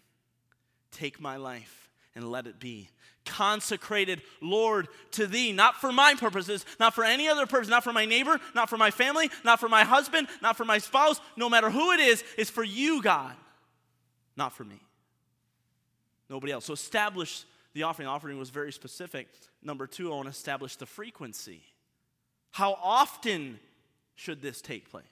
Take 0.91 1.19
my 1.21 1.35
life 1.37 1.89
and 2.15 2.31
let 2.31 2.47
it 2.47 2.59
be. 2.59 2.89
Consecrated, 3.25 4.21
Lord, 4.41 4.87
to 5.11 5.27
thee, 5.27 5.51
not 5.51 5.75
for 5.81 5.91
my 5.91 6.15
purposes, 6.15 6.65
not 6.79 6.93
for 6.93 7.03
any 7.03 7.27
other 7.27 7.45
purpose, 7.45 7.67
not 7.67 7.83
for 7.83 7.91
my 7.91 8.05
neighbor, 8.05 8.39
not 8.55 8.69
for 8.69 8.77
my 8.77 8.89
family, 8.91 9.29
not 9.43 9.59
for 9.59 9.67
my 9.67 9.83
husband, 9.83 10.27
not 10.41 10.55
for 10.55 10.63
my 10.65 10.77
spouse, 10.77 11.19
no 11.35 11.49
matter 11.49 11.69
who 11.69 11.91
it 11.91 11.99
is, 11.99 12.23
it's 12.37 12.49
for 12.49 12.63
you, 12.63 13.01
God, 13.01 13.33
not 14.37 14.53
for 14.53 14.63
me. 14.63 14.79
Nobody 16.29 16.53
else. 16.53 16.65
So 16.65 16.73
establish 16.73 17.43
the 17.77 17.83
offering. 17.83 18.07
The 18.07 18.11
offering 18.11 18.39
was 18.39 18.49
very 18.49 18.71
specific. 18.73 19.29
Number 19.61 19.85
two, 19.85 20.11
I 20.11 20.15
want 20.15 20.25
to 20.25 20.31
establish 20.31 20.75
the 20.77 20.87
frequency. 20.87 21.61
How 22.51 22.73
often 22.81 23.59
should 24.15 24.41
this 24.41 24.61
take 24.61 24.89
place? 24.89 25.03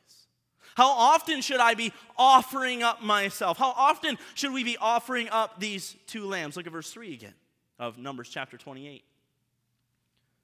How 0.74 0.90
often 0.92 1.42
should 1.42 1.60
I 1.60 1.76
be 1.76 1.94
offering 2.18 2.82
up 2.82 3.04
myself? 3.04 3.58
How 3.60 3.70
often 3.78 4.18
should 4.34 4.52
we 4.52 4.64
be 4.64 4.78
offering 4.82 5.30
up 5.30 5.60
these 5.60 5.96
two 6.08 6.26
lambs? 6.26 6.58
Look 6.58 6.66
at 6.66 6.74
verse 6.74 6.92
3 6.92 7.14
again 7.14 7.36
of 7.78 8.00
Numbers 8.00 8.30
chapter 8.30 8.58
28. 8.58 9.04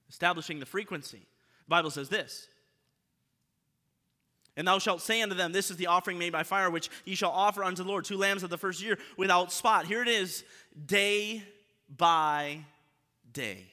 Establishing 0.08 0.60
the 0.60 0.66
frequency. 0.66 1.18
The 1.66 1.70
Bible 1.70 1.90
says 1.90 2.08
this 2.08 2.48
and 4.54 4.68
thou 4.68 4.78
shalt 4.78 5.00
say 5.00 5.22
unto 5.22 5.34
them, 5.34 5.50
This 5.50 5.70
is 5.70 5.76
the 5.78 5.86
offering 5.86 6.18
made 6.18 6.30
by 6.30 6.42
fire, 6.42 6.68
which 6.70 6.90
ye 7.06 7.14
shall 7.14 7.30
offer 7.30 7.64
unto 7.64 7.82
the 7.82 7.88
Lord, 7.88 8.04
two 8.04 8.18
lambs 8.18 8.42
of 8.42 8.50
the 8.50 8.58
first 8.58 8.82
year 8.82 8.98
without 9.16 9.50
spot. 9.50 9.86
Here 9.86 10.02
it 10.02 10.08
is, 10.08 10.44
day 10.84 11.42
by 11.96 12.64
day 13.32 13.64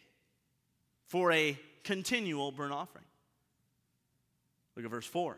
for 1.07 1.31
a 1.31 1.57
continual 1.83 2.51
burnt 2.51 2.73
offering. 2.73 3.05
Look 4.75 4.85
at 4.85 4.91
verse 4.91 5.05
4. 5.05 5.37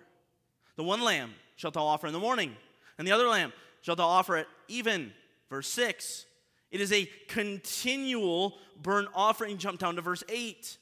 The 0.76 0.84
one 0.84 1.02
lamb 1.02 1.34
shalt 1.56 1.74
thou 1.74 1.86
offer 1.86 2.08
in 2.08 2.14
the 2.14 2.20
morning, 2.20 2.56
and 2.98 3.08
the 3.08 3.12
other 3.12 3.28
lamb 3.28 3.54
shalt 3.82 3.98
thou 3.98 4.08
offer 4.08 4.38
at 4.38 4.48
even. 4.68 5.14
Verse 5.50 5.68
6. 5.68 6.26
It 6.72 6.80
is 6.82 6.92
a 6.94 7.10
continual 7.28 8.54
burnt 8.82 9.10
offering. 9.14 9.58
Jump 9.58 9.80
down 9.80 9.96
to 9.96 10.02
verse 10.02 10.24
8. 10.30 10.78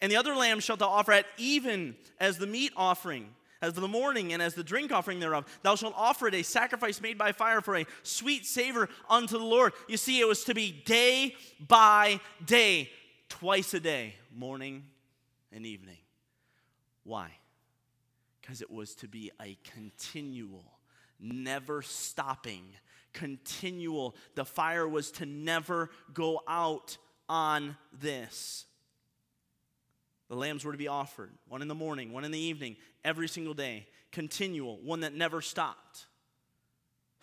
And 0.00 0.10
the 0.10 0.16
other 0.16 0.34
lamb 0.34 0.60
shalt 0.60 0.80
thou 0.80 0.88
offer 0.88 1.12
at 1.12 1.26
even 1.38 1.96
as 2.20 2.36
the 2.36 2.46
meat 2.46 2.72
offering 2.76 3.28
as 3.62 3.72
the 3.74 3.88
morning 3.88 4.32
and 4.32 4.42
as 4.42 4.54
the 4.54 4.64
drink 4.64 4.92
offering 4.92 5.20
thereof. 5.20 5.46
Thou 5.62 5.76
shalt 5.76 5.94
offer 5.96 6.26
it 6.26 6.34
a 6.34 6.42
sacrifice 6.42 7.00
made 7.00 7.16
by 7.16 7.32
fire 7.32 7.60
for 7.60 7.76
a 7.76 7.86
sweet 8.02 8.44
savor 8.44 8.88
unto 9.08 9.38
the 9.38 9.44
Lord. 9.44 9.72
You 9.88 9.96
see, 9.96 10.20
it 10.20 10.26
was 10.28 10.44
to 10.44 10.54
be 10.54 10.72
day 10.84 11.36
by 11.66 12.20
day, 12.44 12.90
twice 13.28 13.72
a 13.72 13.80
day, 13.80 14.16
morning 14.36 14.84
and 15.52 15.64
evening. 15.64 15.96
Why? 17.04 17.30
Because 18.40 18.60
it 18.60 18.70
was 18.70 18.94
to 18.96 19.08
be 19.08 19.30
a 19.40 19.56
continual, 19.72 20.64
never 21.20 21.82
stopping, 21.82 22.64
continual. 23.12 24.16
The 24.34 24.44
fire 24.44 24.88
was 24.88 25.12
to 25.12 25.26
never 25.26 25.90
go 26.12 26.42
out 26.48 26.96
on 27.28 27.76
this. 28.00 28.66
The 30.28 30.34
lambs 30.38 30.64
were 30.64 30.72
to 30.72 30.78
be 30.78 30.88
offered, 30.88 31.30
one 31.46 31.60
in 31.60 31.68
the 31.68 31.74
morning, 31.74 32.10
one 32.12 32.24
in 32.24 32.30
the 32.30 32.38
evening, 32.38 32.76
every 33.04 33.28
single 33.28 33.54
day, 33.54 33.86
continual, 34.10 34.78
one 34.82 35.00
that 35.00 35.14
never 35.14 35.40
stopped. 35.40 36.06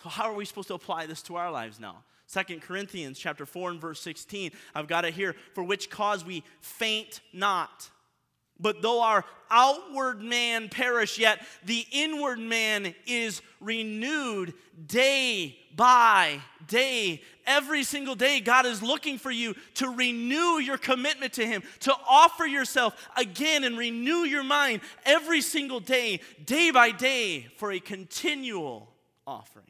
So 0.03 0.09
how 0.09 0.25
are 0.25 0.33
we 0.33 0.45
supposed 0.45 0.69
to 0.69 0.73
apply 0.73 1.05
this 1.05 1.21
to 1.23 1.35
our 1.35 1.51
lives 1.51 1.79
now? 1.79 2.03
Second 2.27 2.61
Corinthians 2.61 3.17
chapter 3.17 3.45
4 3.45 3.71
and 3.71 3.81
verse 3.81 3.99
16. 4.01 4.51
I've 4.75 4.87
got 4.87 5.03
it 5.03 5.13
here. 5.13 5.35
For 5.55 5.63
which 5.63 5.89
cause 5.89 6.23
we 6.23 6.43
faint 6.61 7.21
not. 7.33 7.89
But 8.59 8.81
though 8.81 9.01
our 9.01 9.23
outward 9.49 10.21
man 10.21 10.67
perish, 10.69 11.17
yet 11.17 11.45
the 11.63 11.85
inward 11.91 12.39
man 12.39 12.93
is 13.07 13.41
renewed 13.61 14.53
day 14.85 15.57
by 15.75 16.41
day. 16.67 17.21
Every 17.47 17.83
single 17.83 18.15
day, 18.15 18.41
God 18.41 18.65
is 18.65 18.81
looking 18.83 19.17
for 19.17 19.31
you 19.31 19.55
to 19.75 19.89
renew 19.89 20.59
your 20.59 20.77
commitment 20.77 21.33
to 21.33 21.47
Him, 21.47 21.63
to 21.81 21.93
offer 22.07 22.45
yourself 22.45 22.93
again 23.15 23.63
and 23.63 23.77
renew 23.77 24.19
your 24.25 24.43
mind 24.43 24.81
every 25.05 25.39
single 25.41 25.79
day, 25.79 26.19
day 26.45 26.69
by 26.69 26.91
day, 26.91 27.47
for 27.57 27.71
a 27.71 27.79
continual 27.79 28.91
offering. 29.25 29.65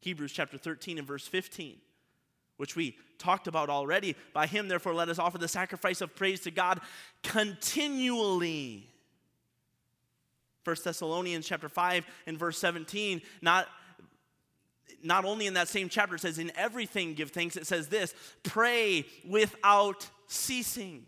Hebrews 0.00 0.32
chapter 0.32 0.58
13 0.58 0.98
and 0.98 1.06
verse 1.06 1.26
15 1.26 1.76
which 2.60 2.76
we 2.76 2.94
talked 3.18 3.46
about 3.48 3.70
already. 3.70 4.14
By 4.34 4.46
him, 4.46 4.68
therefore, 4.68 4.92
let 4.94 5.08
us 5.08 5.18
offer 5.18 5.38
the 5.38 5.48
sacrifice 5.48 6.02
of 6.02 6.14
praise 6.14 6.40
to 6.40 6.50
God 6.50 6.80
continually. 7.22 8.86
1 10.64 10.76
Thessalonians 10.84 11.46
chapter 11.46 11.70
5 11.70 12.06
and 12.26 12.38
verse 12.38 12.58
17, 12.58 13.22
not 13.40 13.66
not 15.02 15.24
only 15.24 15.46
in 15.46 15.54
that 15.54 15.66
same 15.68 15.88
chapter, 15.88 16.16
it 16.16 16.20
says, 16.20 16.38
In 16.38 16.52
everything 16.54 17.14
give 17.14 17.30
thanks. 17.30 17.56
It 17.56 17.66
says 17.66 17.88
this 17.88 18.14
pray 18.42 19.06
without 19.26 20.06
ceasing. 20.26 21.06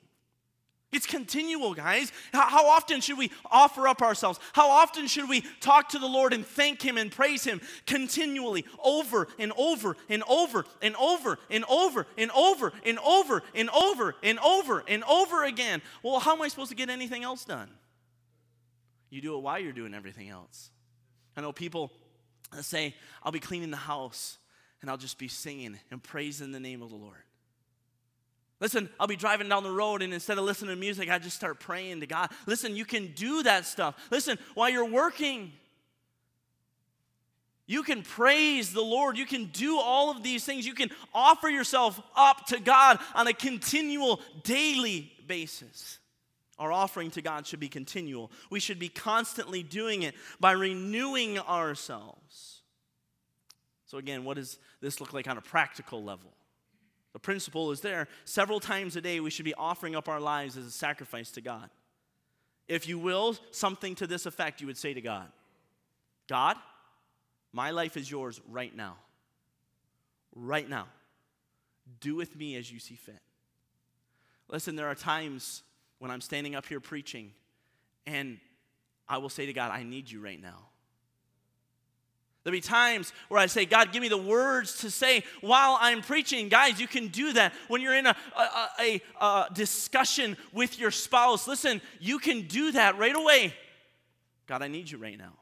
It's 0.92 1.06
continual, 1.06 1.72
guys. 1.72 2.12
How, 2.34 2.66
often 2.66 3.00
should 3.00 3.16
we 3.16 3.30
offer 3.50 3.88
up 3.88 4.02
ourselves? 4.02 4.38
How 4.52 4.68
often 4.70 5.06
should 5.06 5.26
we 5.28 5.40
talk 5.60 5.88
to 5.90 5.98
the 5.98 6.06
Lord 6.06 6.34
and 6.34 6.46
thank 6.46 6.82
Him 6.82 6.98
and 6.98 7.10
praise 7.10 7.44
Him 7.44 7.62
continually, 7.86 8.66
over 8.84 9.26
and 9.38 9.52
over 9.56 9.96
and 10.10 10.22
over 10.28 10.66
and 10.82 10.94
over 10.98 11.38
and 11.50 11.64
over 11.64 12.06
and 12.18 12.30
over 12.34 12.62
and 12.84 12.98
over 13.00 13.42
and 13.54 13.70
over 13.70 14.12
and 14.22 14.38
over 14.38 14.84
and 14.90 15.00
over 15.04 15.44
again? 15.44 15.80
Well, 16.02 16.20
how 16.20 16.34
am 16.34 16.42
I 16.42 16.48
supposed 16.48 16.70
to 16.70 16.76
get 16.76 16.90
anything 16.90 17.24
else 17.24 17.44
done? 17.46 17.70
You 19.08 19.22
do 19.22 19.34
it 19.38 19.42
while 19.42 19.58
you're 19.60 19.72
doing 19.72 19.94
everything 19.94 20.28
else. 20.28 20.70
I 21.36 21.40
know 21.40 21.52
people 21.52 21.90
say, 22.60 22.94
I'll 23.22 23.32
be 23.32 23.40
cleaning 23.40 23.70
the 23.70 23.76
house 23.78 24.36
and 24.82 24.90
I'll 24.90 24.96
just 24.98 25.16
be 25.18 25.28
singing 25.28 25.78
and 25.90 26.02
praising 26.02 26.52
the 26.52 26.60
name 26.60 26.82
of 26.82 26.90
the 26.90 26.96
Lord. 26.96 27.22
Listen, 28.62 28.88
I'll 29.00 29.08
be 29.08 29.16
driving 29.16 29.48
down 29.48 29.64
the 29.64 29.72
road 29.72 30.02
and 30.02 30.14
instead 30.14 30.38
of 30.38 30.44
listening 30.44 30.70
to 30.70 30.76
music, 30.76 31.10
I 31.10 31.18
just 31.18 31.34
start 31.34 31.58
praying 31.58 31.98
to 31.98 32.06
God. 32.06 32.30
Listen, 32.46 32.76
you 32.76 32.84
can 32.84 33.08
do 33.08 33.42
that 33.42 33.66
stuff. 33.66 33.96
Listen, 34.08 34.38
while 34.54 34.70
you're 34.70 34.88
working, 34.88 35.52
you 37.66 37.82
can 37.82 38.02
praise 38.02 38.72
the 38.72 38.80
Lord. 38.80 39.18
You 39.18 39.26
can 39.26 39.46
do 39.46 39.78
all 39.78 40.12
of 40.12 40.22
these 40.22 40.44
things. 40.44 40.64
You 40.64 40.74
can 40.74 40.90
offer 41.12 41.48
yourself 41.48 42.00
up 42.16 42.46
to 42.46 42.60
God 42.60 43.00
on 43.16 43.26
a 43.26 43.32
continual 43.32 44.20
daily 44.44 45.12
basis. 45.26 45.98
Our 46.56 46.70
offering 46.70 47.10
to 47.12 47.22
God 47.22 47.48
should 47.48 47.58
be 47.58 47.68
continual. 47.68 48.30
We 48.48 48.60
should 48.60 48.78
be 48.78 48.88
constantly 48.88 49.64
doing 49.64 50.02
it 50.04 50.14
by 50.38 50.52
renewing 50.52 51.36
ourselves. 51.36 52.60
So, 53.86 53.98
again, 53.98 54.22
what 54.22 54.34
does 54.36 54.60
this 54.80 55.00
look 55.00 55.12
like 55.12 55.26
on 55.26 55.36
a 55.36 55.42
practical 55.42 56.04
level? 56.04 56.32
The 57.12 57.18
principle 57.18 57.70
is 57.70 57.80
there. 57.80 58.08
Several 58.24 58.60
times 58.60 58.96
a 58.96 59.00
day, 59.00 59.20
we 59.20 59.30
should 59.30 59.44
be 59.44 59.54
offering 59.54 59.94
up 59.94 60.08
our 60.08 60.20
lives 60.20 60.56
as 60.56 60.64
a 60.64 60.70
sacrifice 60.70 61.30
to 61.32 61.40
God. 61.40 61.68
If 62.68 62.88
you 62.88 62.98
will, 62.98 63.36
something 63.50 63.94
to 63.96 64.06
this 64.06 64.24
effect, 64.24 64.60
you 64.60 64.66
would 64.66 64.78
say 64.78 64.94
to 64.94 65.00
God 65.00 65.28
God, 66.28 66.56
my 67.52 67.70
life 67.70 67.96
is 67.96 68.10
yours 68.10 68.40
right 68.48 68.74
now. 68.74 68.96
Right 70.34 70.68
now. 70.68 70.88
Do 72.00 72.14
with 72.14 72.34
me 72.36 72.56
as 72.56 72.72
you 72.72 72.78
see 72.78 72.94
fit. 72.96 73.18
Listen, 74.48 74.76
there 74.76 74.88
are 74.88 74.94
times 74.94 75.62
when 75.98 76.10
I'm 76.10 76.20
standing 76.22 76.54
up 76.54 76.64
here 76.66 76.80
preaching 76.80 77.32
and 78.06 78.38
I 79.08 79.18
will 79.18 79.28
say 79.28 79.44
to 79.46 79.52
God, 79.52 79.70
I 79.70 79.82
need 79.82 80.10
you 80.10 80.20
right 80.22 80.40
now. 80.40 80.58
There'll 82.44 82.56
be 82.56 82.60
times 82.60 83.12
where 83.28 83.40
I 83.40 83.46
say, 83.46 83.64
God, 83.66 83.92
give 83.92 84.02
me 84.02 84.08
the 84.08 84.16
words 84.16 84.78
to 84.80 84.90
say 84.90 85.22
while 85.42 85.78
I'm 85.80 86.02
preaching. 86.02 86.48
Guys, 86.48 86.80
you 86.80 86.88
can 86.88 87.08
do 87.08 87.32
that 87.34 87.52
when 87.68 87.80
you're 87.80 87.94
in 87.94 88.06
a, 88.06 88.16
a, 88.36 88.68
a, 88.80 89.22
a 89.24 89.46
discussion 89.52 90.36
with 90.52 90.78
your 90.78 90.90
spouse. 90.90 91.46
Listen, 91.46 91.80
you 92.00 92.18
can 92.18 92.42
do 92.48 92.72
that 92.72 92.98
right 92.98 93.14
away. 93.14 93.54
God, 94.48 94.60
I 94.60 94.68
need 94.68 94.90
you 94.90 94.98
right 94.98 95.16
now. 95.16 95.34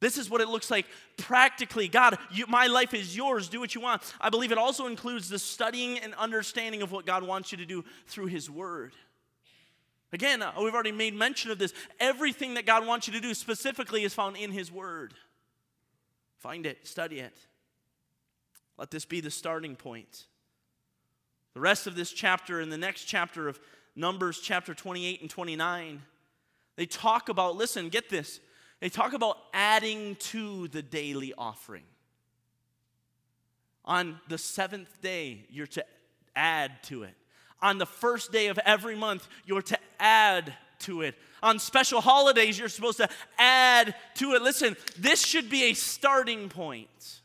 This 0.00 0.16
is 0.18 0.28
what 0.30 0.40
it 0.40 0.48
looks 0.48 0.70
like 0.70 0.86
practically. 1.18 1.86
God, 1.86 2.16
you, 2.32 2.46
my 2.48 2.66
life 2.66 2.92
is 2.92 3.14
yours. 3.16 3.48
Do 3.48 3.60
what 3.60 3.74
you 3.74 3.82
want. 3.82 4.02
I 4.20 4.30
believe 4.30 4.50
it 4.50 4.58
also 4.58 4.86
includes 4.86 5.28
the 5.28 5.38
studying 5.38 5.98
and 5.98 6.14
understanding 6.14 6.82
of 6.82 6.90
what 6.90 7.06
God 7.06 7.22
wants 7.22 7.52
you 7.52 7.58
to 7.58 7.66
do 7.66 7.84
through 8.06 8.26
His 8.26 8.50
Word. 8.50 8.94
Again, 10.12 10.42
uh, 10.42 10.52
we've 10.58 10.72
already 10.74 10.90
made 10.90 11.14
mention 11.14 11.50
of 11.52 11.58
this. 11.58 11.72
Everything 12.00 12.54
that 12.54 12.66
God 12.66 12.84
wants 12.86 13.06
you 13.06 13.12
to 13.12 13.20
do 13.20 13.34
specifically 13.34 14.02
is 14.02 14.14
found 14.14 14.36
in 14.36 14.50
His 14.50 14.72
Word. 14.72 15.14
Find 16.40 16.64
it, 16.64 16.86
study 16.86 17.20
it. 17.20 17.36
Let 18.78 18.90
this 18.90 19.04
be 19.04 19.20
the 19.20 19.30
starting 19.30 19.76
point. 19.76 20.24
The 21.52 21.60
rest 21.60 21.86
of 21.86 21.94
this 21.94 22.10
chapter 22.12 22.60
and 22.60 22.72
the 22.72 22.78
next 22.78 23.04
chapter 23.04 23.46
of 23.46 23.60
Numbers, 23.94 24.40
chapter 24.40 24.72
28 24.72 25.20
and 25.20 25.28
29, 25.28 26.00
they 26.76 26.86
talk 26.86 27.28
about, 27.28 27.56
listen, 27.56 27.90
get 27.90 28.08
this, 28.08 28.40
they 28.80 28.88
talk 28.88 29.12
about 29.12 29.36
adding 29.52 30.16
to 30.16 30.68
the 30.68 30.80
daily 30.80 31.34
offering. 31.36 31.82
On 33.84 34.18
the 34.28 34.38
seventh 34.38 35.02
day, 35.02 35.44
you're 35.50 35.66
to 35.66 35.84
add 36.34 36.82
to 36.84 37.02
it. 37.02 37.14
On 37.60 37.76
the 37.76 37.84
first 37.86 38.32
day 38.32 38.46
of 38.46 38.58
every 38.64 38.96
month, 38.96 39.28
you're 39.44 39.60
to 39.60 39.78
add 39.98 40.54
to 40.80 41.02
it. 41.02 41.14
On 41.42 41.58
special 41.58 42.00
holidays, 42.00 42.58
you're 42.58 42.68
supposed 42.68 42.98
to 42.98 43.08
add 43.38 43.94
to 44.16 44.34
it. 44.34 44.42
Listen, 44.42 44.76
this 44.98 45.22
should 45.24 45.48
be 45.48 45.64
a 45.70 45.74
starting 45.74 46.48
point 46.48 47.20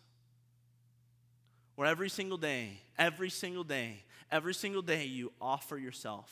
where 1.76 1.88
every 1.88 2.10
single 2.10 2.38
day, 2.38 2.80
every 2.98 3.30
single 3.30 3.64
day, 3.64 4.04
every 4.32 4.54
single 4.54 4.82
day 4.82 5.06
you 5.06 5.32
offer 5.42 5.78
yourself. 5.78 6.32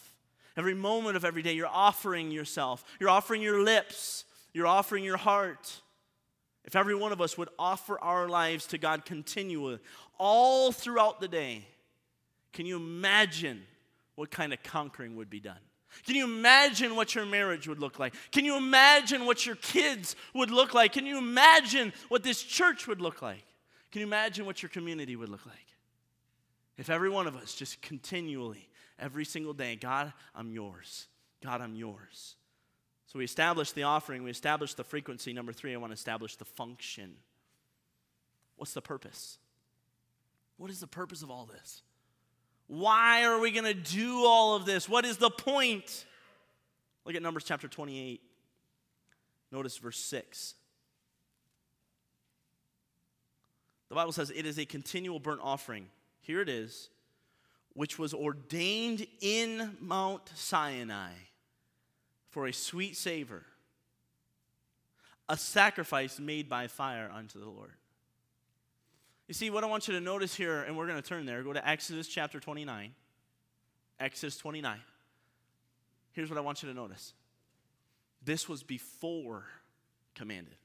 Every 0.56 0.76
moment 0.76 1.18
of 1.18 1.26
every 1.26 1.42
day, 1.42 1.54
you're 1.54 1.66
offering 1.68 2.30
yourself. 2.30 2.84
You're 3.00 3.10
offering 3.10 3.42
your 3.42 3.64
lips. 3.64 4.24
You're 4.54 4.68
offering 4.68 5.04
your 5.04 5.18
heart. 5.18 5.82
If 6.64 6.76
every 6.76 6.94
one 6.94 7.12
of 7.12 7.20
us 7.20 7.38
would 7.40 7.50
offer 7.58 8.00
our 8.00 8.30
lives 8.30 8.68
to 8.68 8.78
God 8.78 9.04
continually, 9.04 9.80
all 10.20 10.72
throughout 10.72 11.20
the 11.20 11.28
day, 11.28 11.68
can 12.54 12.68
you 12.68 12.78
imagine 12.78 13.64
what 14.14 14.30
kind 14.30 14.54
of 14.54 14.62
conquering 14.62 15.16
would 15.16 15.28
be 15.30 15.40
done? 15.40 15.58
Can 16.06 16.16
you 16.16 16.26
imagine 16.26 16.96
what 16.96 17.16
your 17.16 17.26
marriage 17.26 17.68
would 17.68 17.80
look 17.80 18.00
like? 18.00 18.16
Can 18.32 18.46
you 18.46 18.58
imagine 18.58 19.26
what 19.26 19.46
your 19.46 19.56
kids 19.58 20.16
would 20.34 20.52
look 20.52 20.74
like? 20.74 20.94
Can 20.94 21.06
you 21.06 21.18
imagine 21.18 21.94
what 22.10 22.24
this 22.24 22.42
church 22.42 22.88
would 22.88 23.02
look 23.02 23.22
like? 23.22 23.44
Can 23.92 24.00
you 24.02 24.08
imagine 24.08 24.46
what 24.46 24.62
your 24.62 24.70
community 24.70 25.16
would 25.16 25.30
look 25.30 25.46
like? 25.46 25.56
If 26.78 26.90
every 26.90 27.10
one 27.10 27.28
of 27.28 27.36
us 27.36 27.54
just 27.54 27.82
continually, 27.82 28.68
every 28.98 29.24
single 29.26 29.54
day, 29.54 29.76
God, 29.76 30.12
I'm 30.36 30.52
yours. 30.52 31.08
God, 31.44 31.62
I'm 31.62 31.76
yours. 31.76 32.36
So 33.06 33.20
we 33.20 33.26
established 33.26 33.76
the 33.76 33.84
offering, 33.84 34.24
we 34.24 34.32
established 34.32 34.78
the 34.78 34.84
frequency. 34.84 35.32
Number 35.32 35.54
three, 35.54 35.74
I 35.74 35.78
want 35.78 35.92
to 35.92 35.94
establish 35.94 36.36
the 36.36 36.46
function. 36.46 37.14
What's 38.56 38.74
the 38.74 38.82
purpose? 38.82 39.38
What 40.58 40.72
is 40.72 40.80
the 40.80 40.88
purpose 40.88 41.22
of 41.22 41.30
all 41.30 41.46
this? 41.46 41.84
Why 42.74 43.24
are 43.26 43.38
we 43.40 43.52
going 43.52 43.66
to 43.66 43.74
do 43.76 44.26
all 44.26 44.56
of 44.56 44.66
this? 44.66 44.90
What 44.90 45.06
is 45.06 45.18
the 45.18 45.30
point? 45.30 46.06
Look 47.06 47.14
at 47.14 47.22
Numbers 47.22 47.44
chapter 47.44 47.68
28. 47.68 48.20
Notice 49.52 49.78
verse 49.78 50.00
6. 50.00 50.56
The 53.90 53.94
Bible 53.96 54.12
says 54.12 54.32
it 54.32 54.48
is 54.48 54.58
a 54.58 54.66
continual 54.66 55.20
burnt 55.20 55.42
offering. 55.44 55.86
Here 56.22 56.42
it 56.42 56.50
is, 56.50 56.90
which 57.74 58.00
was 58.00 58.12
ordained 58.12 59.06
in 59.22 59.78
Mount 59.80 60.24
Sinai 60.34 61.12
for 62.32 62.48
a 62.48 62.52
sweet 62.54 62.98
savor, 62.98 63.44
a 65.30 65.38
sacrifice 65.38 66.20
made 66.20 66.50
by 66.50 66.66
fire 66.66 67.12
unto 67.14 67.40
the 67.40 67.46
Lord. 67.48 67.74
You 69.28 69.34
see, 69.34 69.50
what 69.50 69.64
I 69.64 69.68
want 69.68 69.88
you 69.88 69.94
to 69.94 70.02
notice 70.02 70.36
here, 70.36 70.64
and 70.64 70.76
we're 70.78 70.88
going 70.88 71.02
to 71.02 71.08
turn 71.08 71.26
there, 71.26 71.44
go 71.44 71.54
to 71.54 71.66
Exodus 71.68 72.08
chapter 72.08 72.40
29. 72.40 72.94
Exodus 74.00 74.38
29. 74.38 74.80
Here's 76.12 76.30
what 76.30 76.38
I 76.38 76.42
want 76.42 76.62
you 76.64 76.70
to 76.70 76.76
notice 76.76 77.14
this 78.26 78.48
was 78.48 78.64
before 78.64 79.44
commanded. 80.16 80.56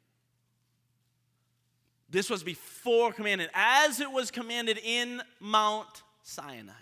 This 2.11 2.31
was 2.31 2.43
before 2.45 3.13
commanded, 3.13 3.51
as 3.53 4.01
it 4.01 4.11
was 4.11 4.31
commanded 4.31 4.79
in 4.83 5.21
Mount 5.41 6.03
Sinai. 6.23 6.73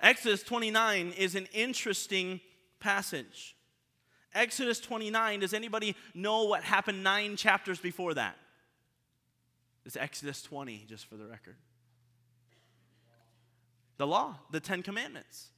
Exodus 0.00 0.42
29 0.44 1.12
is 1.16 1.34
an 1.34 1.48
interesting 1.52 2.40
passage. 2.78 3.56
Exodus 4.34 4.78
29, 4.80 5.40
does 5.40 5.52
anybody 5.54 5.96
know 6.14 6.44
what 6.44 6.62
happened 6.62 7.02
nine 7.02 7.36
chapters 7.36 7.80
before 7.80 8.14
that? 8.14 8.36
It's 9.84 9.96
Exodus 9.96 10.42
20, 10.42 10.86
just 10.88 11.06
for 11.06 11.16
the 11.16 11.26
record. 11.26 11.56
The 13.96 14.06
law, 14.06 14.36
the 14.50 14.60
Ten 14.60 14.82
Commandments. 14.82 15.48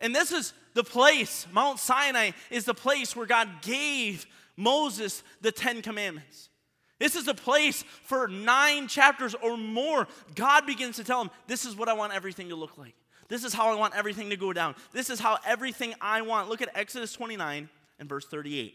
And 0.00 0.14
this 0.14 0.30
is 0.32 0.52
the 0.74 0.84
place, 0.84 1.46
Mount 1.52 1.78
Sinai 1.78 2.30
is 2.50 2.64
the 2.64 2.74
place 2.74 3.16
where 3.16 3.26
God 3.26 3.48
gave 3.62 4.26
Moses 4.56 5.22
the 5.40 5.52
Ten 5.52 5.80
Commandments. 5.82 6.50
This 6.98 7.14
is 7.14 7.24
the 7.26 7.34
place 7.34 7.84
for 8.04 8.26
nine 8.26 8.88
chapters 8.88 9.34
or 9.36 9.56
more. 9.56 10.08
God 10.34 10.66
begins 10.66 10.96
to 10.96 11.04
tell 11.04 11.20
him, 11.22 11.30
This 11.46 11.64
is 11.64 11.76
what 11.76 11.88
I 11.88 11.92
want 11.92 12.12
everything 12.12 12.48
to 12.48 12.56
look 12.56 12.76
like. 12.76 12.94
This 13.28 13.44
is 13.44 13.54
how 13.54 13.70
I 13.72 13.76
want 13.76 13.94
everything 13.94 14.30
to 14.30 14.36
go 14.36 14.52
down. 14.52 14.74
This 14.92 15.08
is 15.08 15.20
how 15.20 15.38
everything 15.46 15.94
I 16.00 16.22
want. 16.22 16.48
Look 16.48 16.62
at 16.62 16.70
Exodus 16.76 17.12
29 17.12 17.68
and 18.00 18.08
verse 18.08 18.26
38. 18.26 18.74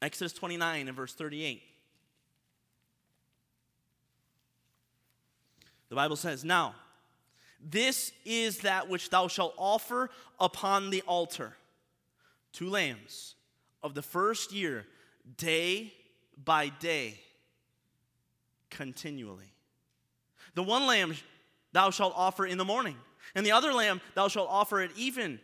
Exodus 0.00 0.32
29 0.32 0.88
and 0.88 0.96
verse 0.96 1.12
38. 1.12 1.62
The 5.92 5.96
Bible 5.96 6.16
says, 6.16 6.42
Now, 6.42 6.74
this 7.62 8.12
is 8.24 8.60
that 8.60 8.88
which 8.88 9.10
thou 9.10 9.28
shalt 9.28 9.52
offer 9.58 10.08
upon 10.40 10.88
the 10.88 11.02
altar 11.02 11.54
two 12.54 12.70
lambs 12.70 13.34
of 13.82 13.92
the 13.92 14.00
first 14.00 14.52
year, 14.52 14.86
day 15.36 15.92
by 16.42 16.70
day, 16.70 17.20
continually. 18.70 19.52
The 20.54 20.62
one 20.62 20.86
lamb 20.86 21.14
thou 21.72 21.90
shalt 21.90 22.14
offer 22.16 22.46
in 22.46 22.56
the 22.56 22.64
morning, 22.64 22.96
and 23.34 23.44
the 23.44 23.52
other 23.52 23.74
lamb 23.74 24.00
thou 24.14 24.28
shalt 24.28 24.48
offer 24.48 24.80
at 24.80 24.92
even. 24.96 25.38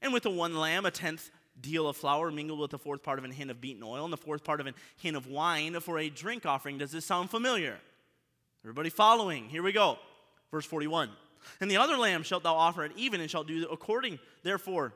And 0.00 0.14
with 0.14 0.22
the 0.22 0.30
one 0.30 0.56
lamb, 0.56 0.86
a 0.86 0.90
tenth 0.90 1.30
deal 1.60 1.86
of 1.86 1.94
flour 1.94 2.30
mingled 2.30 2.58
with 2.60 2.70
the 2.70 2.78
fourth 2.78 3.02
part 3.02 3.18
of 3.18 3.26
an 3.26 3.32
hin 3.32 3.50
of 3.50 3.60
beaten 3.60 3.82
oil 3.82 4.04
and 4.04 4.12
the 4.14 4.16
fourth 4.16 4.44
part 4.44 4.62
of 4.62 4.66
an 4.66 4.74
hin 4.96 5.14
of 5.14 5.26
wine 5.26 5.78
for 5.80 5.98
a 5.98 6.08
drink 6.08 6.46
offering. 6.46 6.78
Does 6.78 6.90
this 6.92 7.04
sound 7.04 7.28
familiar? 7.28 7.76
Everybody 8.62 8.90
following. 8.90 9.48
Here 9.48 9.62
we 9.62 9.72
go. 9.72 9.98
Verse 10.50 10.66
41. 10.66 11.08
And 11.60 11.70
the 11.70 11.78
other 11.78 11.96
lamb 11.96 12.22
shalt 12.22 12.42
thou 12.42 12.54
offer 12.54 12.82
at 12.84 12.92
even, 12.96 13.20
and 13.22 13.30
shalt 13.30 13.46
do 13.46 13.66
according, 13.70 14.18
therefore, 14.42 14.92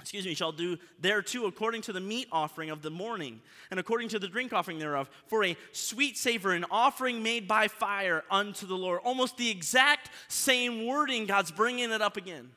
excuse 0.00 0.24
me, 0.24 0.34
shall 0.34 0.52
do 0.52 0.78
thereto 1.00 1.46
according 1.46 1.82
to 1.82 1.92
the 1.92 2.00
meat 2.00 2.28
offering 2.30 2.70
of 2.70 2.80
the 2.82 2.90
morning, 2.92 3.40
and 3.72 3.80
according 3.80 4.08
to 4.10 4.20
the 4.20 4.28
drink 4.28 4.52
offering 4.52 4.78
thereof, 4.78 5.10
for 5.26 5.42
a 5.44 5.56
sweet 5.72 6.16
savor, 6.16 6.52
an 6.52 6.64
offering 6.70 7.22
made 7.24 7.48
by 7.48 7.66
fire 7.66 8.22
unto 8.30 8.64
the 8.66 8.76
Lord. 8.76 9.00
Almost 9.02 9.36
the 9.36 9.50
exact 9.50 10.10
same 10.28 10.86
wording, 10.86 11.26
God's 11.26 11.50
bringing 11.50 11.90
it 11.90 12.00
up 12.02 12.16
again. 12.16 12.52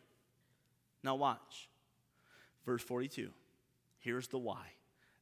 Now 1.04 1.16
watch. 1.16 1.68
Verse 2.68 2.84
42. 2.84 3.30
Here's 4.00 4.28
the 4.28 4.38
why. 4.38 4.68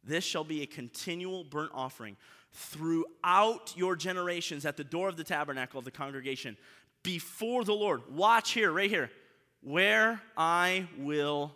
This 0.03 0.25
shall 0.25 0.43
be 0.43 0.61
a 0.63 0.67
continual 0.67 1.45
burnt 1.45 1.71
offering 1.73 2.17
throughout 2.53 3.73
your 3.75 3.95
generations 3.95 4.65
at 4.65 4.77
the 4.77 4.83
door 4.83 5.09
of 5.09 5.17
the 5.17 5.23
tabernacle 5.23 5.79
of 5.79 5.85
the 5.85 5.91
congregation 5.91 6.55
before 7.01 7.63
the 7.63 7.73
Lord. 7.73 8.03
Watch 8.11 8.51
here, 8.51 8.71
right 8.71 8.89
here, 8.89 9.09
where 9.61 10.21
I 10.37 10.87
will 10.97 11.55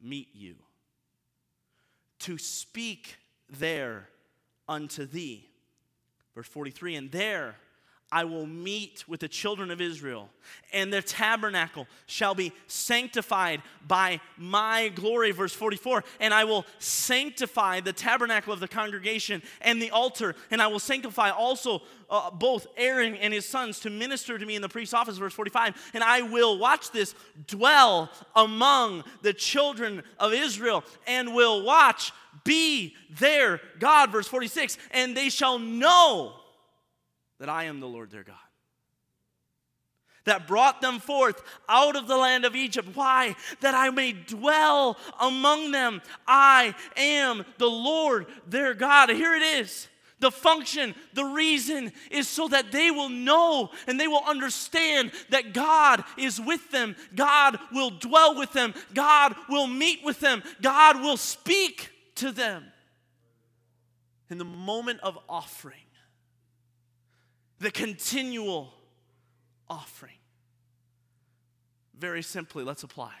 meet 0.00 0.28
you 0.32 0.54
to 2.20 2.38
speak 2.38 3.16
there 3.58 4.08
unto 4.68 5.06
thee. 5.06 5.48
Verse 6.34 6.46
43 6.48 6.94
And 6.96 7.10
there 7.10 7.56
I 8.12 8.22
will 8.24 8.46
meet 8.46 9.02
with 9.08 9.18
the 9.20 9.26
children 9.28 9.70
of 9.72 9.80
Israel, 9.80 10.30
and 10.72 10.92
their 10.92 11.02
tabernacle 11.02 11.88
shall 12.06 12.34
be 12.36 12.52
sanctified 12.68 13.62
by 13.88 14.20
my 14.38 14.90
glory. 14.94 15.32
Verse 15.32 15.52
44 15.52 16.04
And 16.20 16.32
I 16.32 16.44
will 16.44 16.64
sanctify 16.78 17.80
the 17.80 17.92
tabernacle 17.92 18.52
of 18.52 18.60
the 18.60 18.68
congregation 18.68 19.42
and 19.60 19.82
the 19.82 19.90
altar, 19.90 20.36
and 20.52 20.62
I 20.62 20.68
will 20.68 20.78
sanctify 20.78 21.30
also 21.30 21.82
uh, 22.08 22.30
both 22.30 22.68
Aaron 22.76 23.16
and 23.16 23.34
his 23.34 23.44
sons 23.44 23.80
to 23.80 23.90
minister 23.90 24.38
to 24.38 24.46
me 24.46 24.54
in 24.54 24.62
the 24.62 24.68
priest's 24.68 24.94
office. 24.94 25.18
Verse 25.18 25.34
45 25.34 25.74
And 25.92 26.04
I 26.04 26.22
will, 26.22 26.58
watch 26.58 26.92
this, 26.92 27.12
dwell 27.48 28.12
among 28.36 29.02
the 29.22 29.32
children 29.32 30.04
of 30.20 30.32
Israel, 30.32 30.84
and 31.08 31.34
will 31.34 31.64
watch, 31.64 32.12
be 32.44 32.94
their 33.18 33.60
God. 33.80 34.12
Verse 34.12 34.28
46 34.28 34.78
And 34.92 35.16
they 35.16 35.28
shall 35.28 35.58
know 35.58 36.34
that 37.38 37.48
I 37.48 37.64
am 37.64 37.80
the 37.80 37.88
Lord 37.88 38.10
their 38.10 38.22
God 38.24 38.34
that 40.24 40.48
brought 40.48 40.80
them 40.80 40.98
forth 40.98 41.40
out 41.68 41.94
of 41.94 42.08
the 42.08 42.16
land 42.16 42.44
of 42.44 42.56
Egypt. 42.56 42.88
Why? 42.94 43.36
That 43.60 43.76
I 43.76 43.90
may 43.90 44.10
dwell 44.10 44.98
among 45.20 45.70
them. 45.70 46.02
I 46.26 46.74
am 46.96 47.44
the 47.58 47.70
Lord 47.70 48.26
their 48.44 48.74
God. 48.74 49.08
Here 49.10 49.36
it 49.36 49.42
is. 49.42 49.86
The 50.18 50.32
function, 50.32 50.96
the 51.14 51.26
reason 51.26 51.92
is 52.10 52.26
so 52.26 52.48
that 52.48 52.72
they 52.72 52.90
will 52.90 53.08
know 53.08 53.70
and 53.86 54.00
they 54.00 54.08
will 54.08 54.24
understand 54.26 55.12
that 55.30 55.54
God 55.54 56.02
is 56.18 56.40
with 56.40 56.72
them. 56.72 56.96
God 57.14 57.60
will 57.72 57.90
dwell 57.90 58.36
with 58.36 58.52
them. 58.52 58.74
God 58.94 59.36
will 59.48 59.68
meet 59.68 60.02
with 60.04 60.18
them. 60.18 60.42
God 60.60 61.02
will 61.02 61.16
speak 61.18 61.88
to 62.16 62.32
them. 62.32 62.64
In 64.28 64.38
the 64.38 64.44
moment 64.44 64.98
of 65.04 65.16
offering, 65.28 65.78
the 67.58 67.70
continual 67.70 68.72
offering. 69.68 70.18
Very 71.98 72.22
simply, 72.22 72.62
let's 72.62 72.82
apply. 72.82 73.12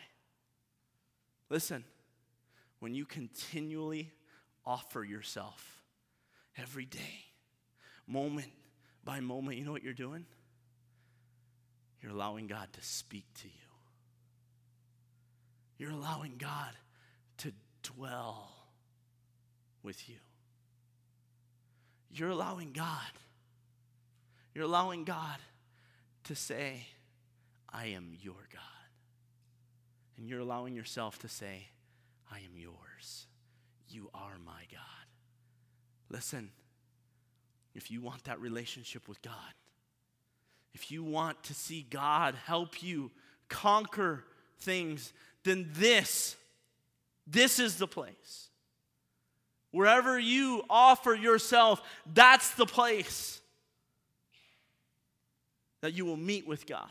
Listen, 1.48 1.84
when 2.80 2.94
you 2.94 3.04
continually 3.06 4.12
offer 4.64 5.02
yourself 5.02 5.82
every 6.58 6.84
day, 6.84 7.24
moment 8.06 8.50
by 9.04 9.20
moment, 9.20 9.56
you 9.56 9.64
know 9.64 9.72
what 9.72 9.82
you're 9.82 9.92
doing? 9.94 10.26
You're 12.02 12.12
allowing 12.12 12.46
God 12.46 12.68
to 12.72 12.82
speak 12.82 13.24
to 13.40 13.46
you. 13.48 13.52
You're 15.78 15.92
allowing 15.92 16.36
God 16.38 16.70
to 17.38 17.52
dwell 17.82 18.52
with 19.82 20.08
you. 20.08 20.16
You're 22.10 22.30
allowing 22.30 22.72
God 22.72 23.06
you're 24.56 24.64
allowing 24.64 25.04
God 25.04 25.36
to 26.24 26.34
say, 26.34 26.86
I 27.70 27.88
am 27.88 28.14
your 28.22 28.48
God. 28.50 28.62
And 30.16 30.30
you're 30.30 30.40
allowing 30.40 30.74
yourself 30.74 31.18
to 31.18 31.28
say, 31.28 31.66
I 32.32 32.38
am 32.38 32.56
yours. 32.56 33.26
You 33.86 34.08
are 34.14 34.38
my 34.46 34.62
God. 34.72 35.06
Listen, 36.08 36.48
if 37.74 37.90
you 37.90 38.00
want 38.00 38.24
that 38.24 38.40
relationship 38.40 39.06
with 39.10 39.20
God, 39.20 39.34
if 40.72 40.90
you 40.90 41.04
want 41.04 41.42
to 41.44 41.52
see 41.54 41.84
God 41.90 42.34
help 42.46 42.82
you 42.82 43.10
conquer 43.50 44.24
things, 44.60 45.12
then 45.44 45.68
this, 45.74 46.34
this 47.26 47.58
is 47.58 47.76
the 47.76 47.86
place. 47.86 48.48
Wherever 49.70 50.18
you 50.18 50.62
offer 50.70 51.12
yourself, 51.12 51.82
that's 52.10 52.52
the 52.52 52.64
place 52.64 53.42
that 55.80 55.94
you 55.94 56.04
will 56.04 56.16
meet 56.16 56.46
with 56.46 56.66
God 56.66 56.88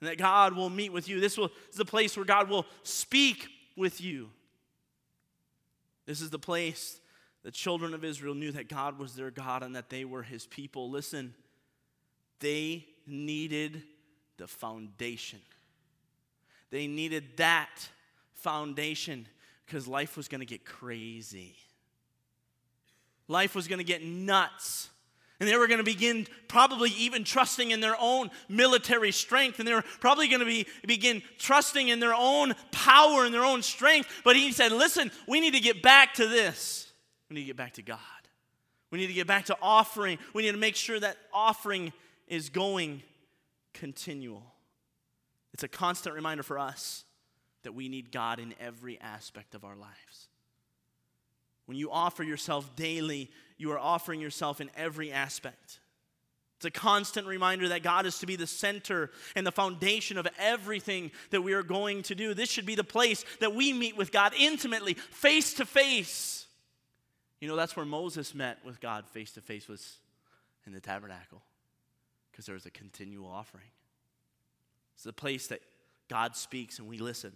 and 0.00 0.08
that 0.08 0.18
God 0.18 0.54
will 0.54 0.70
meet 0.70 0.92
with 0.92 1.08
you. 1.08 1.20
This, 1.20 1.36
will, 1.36 1.48
this 1.48 1.70
is 1.72 1.76
the 1.78 1.84
place 1.84 2.16
where 2.16 2.24
God 2.26 2.48
will 2.48 2.66
speak 2.82 3.48
with 3.76 4.00
you. 4.00 4.28
This 6.06 6.20
is 6.20 6.30
the 6.30 6.38
place 6.38 7.00
the 7.44 7.50
children 7.50 7.94
of 7.94 8.04
Israel 8.04 8.34
knew 8.34 8.52
that 8.52 8.68
God 8.68 8.98
was 8.98 9.14
their 9.14 9.30
God 9.30 9.62
and 9.62 9.76
that 9.76 9.90
they 9.90 10.04
were 10.04 10.22
his 10.22 10.46
people. 10.46 10.90
Listen, 10.90 11.34
they 12.40 12.84
needed 13.06 13.82
the 14.36 14.46
foundation. 14.46 15.40
They 16.70 16.86
needed 16.86 17.24
that 17.36 17.70
foundation 18.34 19.26
because 19.66 19.86
life 19.88 20.16
was 20.16 20.28
going 20.28 20.40
to 20.40 20.46
get 20.46 20.64
crazy. 20.64 21.54
Life 23.28 23.54
was 23.54 23.68
going 23.68 23.78
to 23.78 23.84
get 23.84 24.02
nuts 24.02 24.90
and 25.40 25.48
they 25.48 25.56
were 25.56 25.68
going 25.68 25.78
to 25.78 25.84
begin 25.84 26.26
probably 26.48 26.90
even 26.90 27.22
trusting 27.22 27.70
in 27.70 27.80
their 27.80 27.96
own 27.98 28.30
military 28.48 29.12
strength. 29.12 29.60
And 29.60 29.68
they 29.68 29.72
were 29.72 29.84
probably 30.00 30.26
going 30.26 30.40
to 30.40 30.46
be, 30.46 30.66
begin 30.84 31.22
trusting 31.38 31.88
in 31.88 32.00
their 32.00 32.14
own 32.14 32.54
power 32.72 33.24
and 33.24 33.32
their 33.32 33.44
own 33.44 33.62
strength. 33.62 34.10
But 34.24 34.34
he 34.34 34.50
said, 34.50 34.72
listen, 34.72 35.12
we 35.28 35.40
need 35.40 35.54
to 35.54 35.60
get 35.60 35.80
back 35.80 36.14
to 36.14 36.26
this. 36.26 36.90
We 37.30 37.34
need 37.34 37.40
to 37.42 37.46
get 37.48 37.56
back 37.56 37.74
to 37.74 37.82
God. 37.82 37.98
We 38.90 38.98
need 38.98 39.08
to 39.08 39.12
get 39.12 39.26
back 39.26 39.44
to 39.44 39.56
offering. 39.62 40.18
We 40.34 40.42
need 40.42 40.52
to 40.52 40.58
make 40.58 40.74
sure 40.74 40.98
that 40.98 41.16
offering 41.32 41.92
is 42.26 42.48
going 42.48 43.02
continual. 43.74 44.54
It's 45.54 45.62
a 45.62 45.68
constant 45.68 46.16
reminder 46.16 46.42
for 46.42 46.58
us 46.58 47.04
that 47.62 47.72
we 47.74 47.88
need 47.88 48.10
God 48.10 48.40
in 48.40 48.54
every 48.58 49.00
aspect 49.00 49.54
of 49.54 49.64
our 49.64 49.76
lives. 49.76 50.28
When 51.66 51.76
you 51.76 51.90
offer 51.90 52.24
yourself 52.24 52.74
daily 52.74 53.30
you 53.58 53.70
are 53.72 53.78
offering 53.78 54.20
yourself 54.20 54.60
in 54.60 54.70
every 54.76 55.12
aspect. 55.12 55.80
It's 56.56 56.64
a 56.64 56.70
constant 56.70 57.26
reminder 57.26 57.68
that 57.68 57.82
God 57.82 58.06
is 58.06 58.18
to 58.20 58.26
be 58.26 58.36
the 58.36 58.46
center 58.46 59.10
and 59.36 59.46
the 59.46 59.52
foundation 59.52 60.16
of 60.16 60.26
everything 60.38 61.10
that 61.30 61.42
we 61.42 61.52
are 61.52 61.62
going 61.62 62.02
to 62.04 62.14
do. 62.14 62.34
This 62.34 62.48
should 62.48 62.66
be 62.66 62.74
the 62.74 62.82
place 62.84 63.24
that 63.40 63.54
we 63.54 63.72
meet 63.72 63.96
with 63.96 64.10
God 64.10 64.32
intimately, 64.38 64.94
face 64.94 65.54
to 65.54 65.66
face. 65.66 66.46
You 67.40 67.46
know, 67.46 67.54
that's 67.54 67.76
where 67.76 67.86
Moses 67.86 68.34
met 68.34 68.58
with 68.64 68.80
God 68.80 69.06
face 69.08 69.32
to 69.32 69.40
face 69.40 69.68
was 69.68 69.98
in 70.66 70.72
the 70.72 70.80
tabernacle 70.80 71.42
because 72.32 72.46
there 72.46 72.54
was 72.56 72.66
a 72.66 72.70
continual 72.70 73.28
offering. 73.28 73.70
It's 74.94 75.04
the 75.04 75.12
place 75.12 75.46
that 75.48 75.60
God 76.08 76.34
speaks 76.34 76.80
and 76.80 76.88
we 76.88 76.98
listen. 76.98 77.32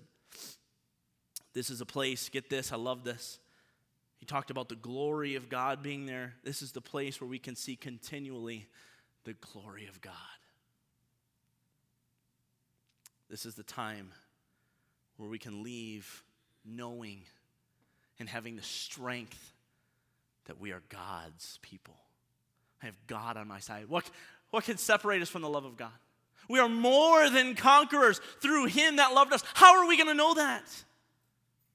This 1.52 1.70
is 1.70 1.80
a 1.80 1.86
place, 1.86 2.28
get 2.28 2.50
this, 2.50 2.72
I 2.72 2.76
love 2.76 3.04
this. 3.04 3.38
He 4.22 4.26
talked 4.26 4.52
about 4.52 4.68
the 4.68 4.76
glory 4.76 5.34
of 5.34 5.48
God 5.48 5.82
being 5.82 6.06
there. 6.06 6.34
This 6.44 6.62
is 6.62 6.70
the 6.70 6.80
place 6.80 7.20
where 7.20 7.26
we 7.26 7.40
can 7.40 7.56
see 7.56 7.74
continually 7.74 8.68
the 9.24 9.32
glory 9.32 9.88
of 9.88 10.00
God. 10.00 10.12
This 13.28 13.44
is 13.44 13.56
the 13.56 13.64
time 13.64 14.12
where 15.16 15.28
we 15.28 15.40
can 15.40 15.64
leave 15.64 16.22
knowing 16.64 17.22
and 18.20 18.28
having 18.28 18.54
the 18.54 18.62
strength 18.62 19.52
that 20.44 20.60
we 20.60 20.70
are 20.70 20.82
God's 20.88 21.58
people. 21.60 21.96
I 22.80 22.86
have 22.86 23.06
God 23.08 23.36
on 23.36 23.48
my 23.48 23.58
side. 23.58 23.88
What, 23.88 24.08
what 24.52 24.62
can 24.62 24.76
separate 24.76 25.20
us 25.20 25.30
from 25.30 25.42
the 25.42 25.48
love 25.48 25.64
of 25.64 25.76
God? 25.76 25.90
We 26.48 26.60
are 26.60 26.68
more 26.68 27.28
than 27.28 27.56
conquerors 27.56 28.20
through 28.40 28.66
Him 28.66 28.96
that 28.96 29.14
loved 29.14 29.32
us. 29.32 29.42
How 29.54 29.82
are 29.82 29.88
we 29.88 29.96
going 29.96 30.08
to 30.10 30.14
know 30.14 30.34
that? 30.34 30.62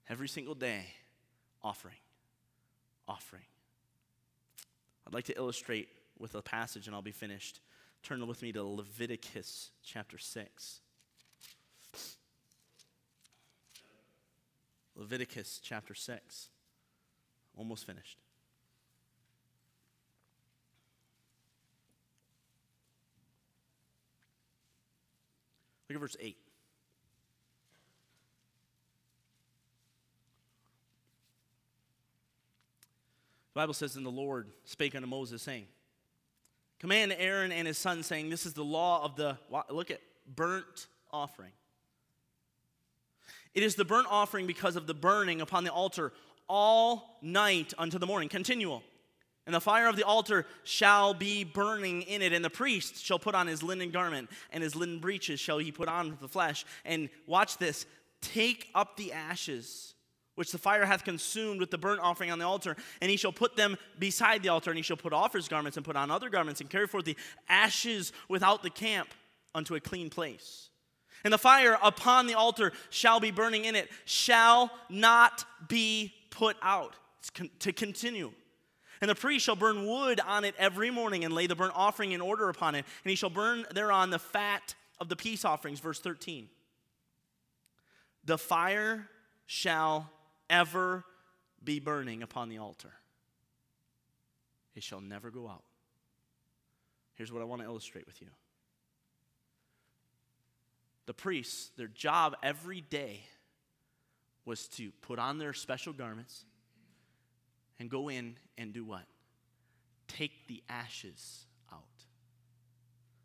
Every 0.08 0.30
single 0.30 0.56
day, 0.56 0.86
offering 1.62 1.96
offering. 3.08 3.44
I'd 5.06 5.14
like 5.14 5.26
to 5.26 5.38
illustrate 5.38 5.88
with 6.20 6.36
a 6.36 6.42
passage 6.42 6.88
and 6.88 6.96
I'll 6.96 7.02
be 7.02 7.12
finished. 7.12 7.62
Turn 8.04 8.26
with 8.28 8.42
me 8.42 8.52
to 8.52 8.64
Leviticus 8.64 9.72
chapter 9.84 10.18
6. 10.18 10.82
Leviticus 14.96 15.60
chapter 15.64 15.94
6. 15.94 16.50
Almost 17.56 17.86
finished. 17.86 18.18
Look 25.90 25.96
at 25.96 26.02
verse 26.02 26.18
8. 26.20 26.38
Bible 33.58 33.74
says, 33.74 33.96
And 33.98 34.06
the 34.06 34.10
Lord 34.12 34.48
spake 34.64 34.96
unto 34.96 35.08
Moses, 35.08 35.42
saying, 35.42 35.66
Command 36.80 37.14
Aaron 37.18 37.52
and 37.52 37.68
his 37.68 37.78
son, 37.78 38.04
saying, 38.04 38.30
This 38.30 38.46
is 38.46 38.54
the 38.54 38.64
law 38.64 39.04
of 39.04 39.16
the, 39.18 39.38
look 39.72 39.90
at, 39.92 40.00
burnt 40.28 40.88
offering. 41.12 41.52
It 43.56 43.64
is 43.64 43.74
the 43.76 43.84
burnt 43.86 44.08
offering 44.10 44.46
because 44.46 44.76
of 44.76 44.86
the 44.88 44.94
burning 44.94 45.42
upon 45.42 45.64
the 45.64 45.72
altar 45.74 46.14
all 46.48 47.18
night 47.24 47.74
unto 47.80 47.98
the 47.98 48.06
morning, 48.06 48.30
continual. 48.30 48.84
And 49.48 49.56
the 49.56 49.62
fire 49.62 49.88
of 49.88 49.96
the 49.96 50.04
altar 50.04 50.46
shall 50.64 51.14
be 51.16 51.44
burning 51.44 52.04
in 52.04 52.22
it, 52.22 52.34
and 52.34 52.46
the 52.46 52.50
priest 52.52 53.04
shall 53.04 53.18
put 53.20 53.34
on 53.34 53.48
his 53.48 53.64
linen 53.64 53.90
garment, 53.92 54.30
and 54.52 54.62
his 54.62 54.76
linen 54.76 55.00
breeches 55.00 55.40
shall 55.40 55.58
he 55.58 55.72
put 55.72 55.88
on 55.88 56.16
the 56.22 56.28
flesh. 56.28 56.64
And 56.86 57.10
watch 57.26 57.58
this 57.58 57.86
take 58.22 58.68
up 58.76 58.98
the 58.98 59.14
ashes 59.14 59.96
which 60.38 60.52
the 60.52 60.58
fire 60.58 60.86
hath 60.86 61.04
consumed 61.04 61.60
with 61.60 61.72
the 61.72 61.80
burnt 61.80 62.00
offering 62.00 62.30
on 62.30 62.38
the 62.38 62.46
altar. 62.46 62.76
And 63.02 63.10
he 63.10 63.18
shall 63.18 63.32
put 63.32 63.56
them 63.56 63.76
beside 63.98 64.44
the 64.44 64.50
altar, 64.50 64.70
and 64.70 64.78
he 64.78 64.84
shall 64.84 64.96
put 64.96 65.12
off 65.12 65.34
his 65.34 65.48
garments 65.48 65.78
and 65.78 65.86
put 65.86 65.96
on 65.96 66.12
other 66.12 66.30
garments, 66.30 66.62
and 66.62 66.70
carry 66.70 66.86
forth 66.86 67.06
the 67.06 67.18
ashes 67.50 68.14
without 68.30 68.62
the 68.62 68.70
camp 68.70 69.10
unto 69.56 69.74
a 69.74 69.80
clean 69.80 70.12
place. 70.12 70.70
And 71.24 71.34
the 71.34 71.40
fire 71.40 71.80
upon 71.82 72.28
the 72.28 72.36
altar 72.36 72.72
shall 72.92 73.20
be 73.20 73.32
burning 73.32 73.66
in 73.66 73.76
it, 73.76 73.90
shall 74.06 74.70
not 74.92 75.44
be 75.68 76.14
put 76.30 76.56
out. 76.62 76.96
It's 77.18 77.32
con- 77.32 77.50
to 77.62 77.74
continue. 77.74 78.32
And 79.02 79.10
the 79.10 79.16
priest 79.16 79.44
shall 79.46 79.56
burn 79.56 79.88
wood 79.88 80.20
on 80.20 80.46
it 80.46 80.54
every 80.60 80.92
morning 80.92 81.26
and 81.26 81.34
lay 81.34 81.48
the 81.48 81.56
burnt 81.56 81.74
offering 81.76 82.12
in 82.12 82.22
order 82.22 82.48
upon 82.50 82.76
it, 82.76 82.86
and 83.04 83.10
he 83.10 83.16
shall 83.16 83.32
burn 83.32 83.66
thereon 83.74 84.12
the 84.12 84.20
fat 84.20 84.76
of 85.00 85.10
the 85.10 85.16
peace 85.16 85.44
offerings. 85.44 85.80
Verse 85.80 86.00
13. 86.00 86.48
The 88.26 88.38
fire 88.38 89.08
shall 89.48 90.12
ever 90.50 91.04
be 91.64 91.80
burning 91.80 92.24
upon 92.24 92.50
the 92.50 92.60
altar. 92.60 92.92
It 94.76 94.84
shall 94.84 95.02
never 95.02 95.32
go 95.32 95.48
out. 95.48 95.64
Here's 97.16 97.32
what 97.32 97.42
I 97.42 97.46
want 97.46 97.62
to 97.62 97.68
illustrate 97.68 98.06
with 98.06 98.22
you. 98.22 98.28
The 101.08 101.14
priests, 101.14 101.72
their 101.78 101.88
job 101.88 102.36
every 102.44 102.82
day 102.82 103.22
was 104.46 104.68
to 104.70 104.92
put 105.02 105.20
on 105.20 105.38
their 105.40 105.54
special 105.54 105.94
garments 105.94 106.46
and 107.80 107.90
go 107.90 108.10
in 108.10 108.36
and 108.58 108.74
do 108.74 108.84
what? 108.86 109.04
Take 110.08 110.48
the 110.48 110.62
ashes 110.70 111.46
out. 111.74 111.84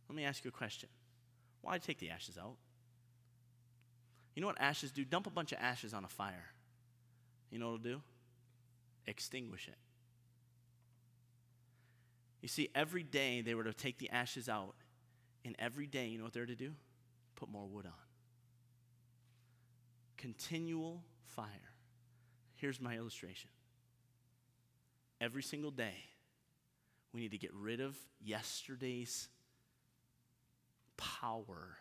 Let 0.09 0.17
me 0.17 0.25
ask 0.25 0.45
you 0.45 0.49
a 0.49 0.53
question. 0.53 0.89
Why 1.61 1.79
take 1.79 1.99
the 1.99 2.11
ashes 2.11 2.39
out? 2.39 2.57
You 4.35 4.41
know 4.41 4.47
what 4.49 4.61
ashes 4.61 4.91
do? 4.91 5.05
Dump 5.05 5.27
a 5.27 5.31
bunch 5.31 5.53
of 5.53 5.59
ashes 5.61 5.93
on 5.93 6.05
a 6.05 6.09
fire. 6.09 6.52
You 7.53 7.59
know 7.59 7.71
what 7.73 7.81
it'll 7.85 7.97
do? 7.99 8.01
Extinguish 9.07 9.69
it. 9.69 9.77
You 12.41 12.49
see, 12.49 12.71
every 12.75 13.03
day 13.05 13.43
they 13.43 13.55
were 13.55 13.65
to 13.65 13.75
take 13.75 13.99
the 13.99 14.09
ashes 14.11 14.49
out, 14.49 14.75
and 15.45 15.55
every 15.59 15.87
day, 15.87 16.09
you 16.09 16.19
know 16.19 16.25
what 16.25 16.33
they're 16.33 16.47
to 16.47 16.57
do? 16.57 16.73
Put 17.37 17.51
more 17.51 17.67
wood 17.67 17.85
on. 17.85 17.93
Continual 20.17 21.03
fire. 21.27 21.47
Here's 22.57 22.81
my 22.81 22.97
illustration. 22.97 23.51
Every 25.21 25.43
single 25.43 25.71
day, 25.71 25.97
we 27.13 27.21
need 27.21 27.33
to 27.33 27.39
get 27.39 27.53
rid 27.55 27.81
of 27.81 27.97
yesterday's 28.25 29.29
power 30.97 31.77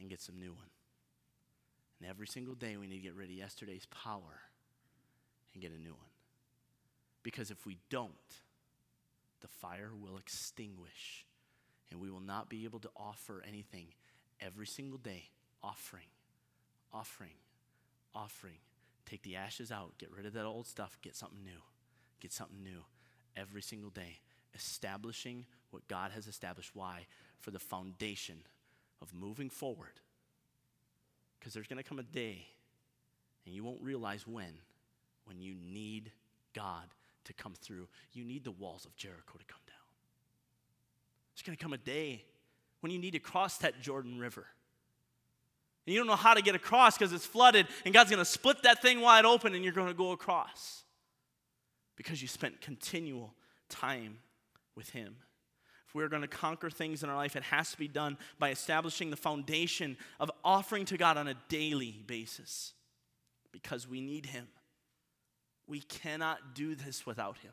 and 0.00 0.08
get 0.08 0.20
some 0.22 0.38
new 0.40 0.52
one. 0.54 0.70
And 2.00 2.08
every 2.08 2.26
single 2.26 2.54
day, 2.54 2.76
we 2.76 2.86
need 2.86 2.96
to 2.96 3.02
get 3.02 3.14
rid 3.14 3.28
of 3.28 3.36
yesterday's 3.36 3.86
power 3.86 4.40
and 5.52 5.60
get 5.62 5.70
a 5.72 5.78
new 5.78 5.92
one. 5.92 6.08
Because 7.22 7.50
if 7.50 7.66
we 7.66 7.76
don't, 7.90 8.10
the 9.42 9.48
fire 9.48 9.90
will 9.98 10.16
extinguish 10.16 11.26
and 11.90 12.00
we 12.00 12.10
will 12.10 12.20
not 12.20 12.48
be 12.48 12.64
able 12.64 12.78
to 12.80 12.90
offer 12.96 13.42
anything 13.46 13.88
every 14.40 14.66
single 14.66 14.98
day 14.98 15.30
offering, 15.62 16.06
offering, 16.92 17.36
offering. 18.14 18.54
Take 19.04 19.22
the 19.22 19.36
ashes 19.36 19.70
out, 19.70 19.98
get 19.98 20.10
rid 20.10 20.24
of 20.24 20.32
that 20.34 20.44
old 20.44 20.66
stuff, 20.66 20.96
get 21.02 21.14
something 21.16 21.42
new, 21.44 21.60
get 22.20 22.32
something 22.32 22.62
new 22.62 22.82
every 23.36 23.60
single 23.60 23.90
day, 23.90 24.20
establishing 24.54 25.44
what 25.70 25.86
God 25.88 26.12
has 26.12 26.26
established. 26.28 26.70
Why? 26.74 27.06
For 27.38 27.50
the 27.50 27.58
foundation 27.58 28.36
of 29.02 29.12
moving 29.12 29.50
forward 29.50 30.00
because 31.40 31.54
there's 31.54 31.66
going 31.66 31.82
to 31.82 31.88
come 31.88 31.98
a 31.98 32.02
day, 32.02 32.46
and 33.46 33.54
you 33.54 33.64
won't 33.64 33.80
realize 33.82 34.26
when, 34.26 34.52
when 35.24 35.40
you 35.40 35.54
need 35.54 36.10
God 36.54 36.84
to 37.24 37.32
come 37.32 37.54
through. 37.54 37.88
You 38.12 38.24
need 38.24 38.44
the 38.44 38.50
walls 38.50 38.84
of 38.84 38.94
Jericho 38.96 39.38
to 39.38 39.44
come 39.46 39.60
down. 39.66 39.74
There's 41.34 41.42
going 41.44 41.56
to 41.56 41.62
come 41.62 41.72
a 41.72 41.78
day 41.78 42.24
when 42.80 42.92
you 42.92 42.98
need 42.98 43.12
to 43.12 43.18
cross 43.18 43.56
that 43.58 43.80
Jordan 43.80 44.18
River. 44.18 44.44
And 45.86 45.94
you 45.94 46.00
don't 46.00 46.06
know 46.08 46.14
how 46.14 46.34
to 46.34 46.42
get 46.42 46.54
across 46.54 46.98
because 46.98 47.12
it's 47.14 47.24
flooded, 47.24 47.66
and 47.86 47.94
God's 47.94 48.10
going 48.10 48.18
to 48.20 48.24
split 48.30 48.62
that 48.64 48.82
thing 48.82 49.00
wide 49.00 49.24
open, 49.24 49.54
and 49.54 49.64
you're 49.64 49.72
going 49.72 49.88
to 49.88 49.94
go 49.94 50.12
across 50.12 50.84
because 51.96 52.20
you 52.20 52.28
spent 52.28 52.60
continual 52.60 53.32
time 53.70 54.18
with 54.76 54.90
Him. 54.90 55.16
If 55.90 55.94
we're 55.96 56.08
going 56.08 56.22
to 56.22 56.28
conquer 56.28 56.70
things 56.70 57.02
in 57.02 57.10
our 57.10 57.16
life, 57.16 57.34
it 57.34 57.42
has 57.42 57.72
to 57.72 57.76
be 57.76 57.88
done 57.88 58.16
by 58.38 58.50
establishing 58.50 59.10
the 59.10 59.16
foundation 59.16 59.96
of 60.20 60.30
offering 60.44 60.84
to 60.84 60.96
God 60.96 61.16
on 61.16 61.26
a 61.26 61.34
daily 61.48 62.00
basis 62.06 62.74
because 63.50 63.88
we 63.88 64.00
need 64.00 64.26
Him. 64.26 64.46
We 65.66 65.80
cannot 65.80 66.54
do 66.54 66.76
this 66.76 67.06
without 67.06 67.38
Him. 67.38 67.50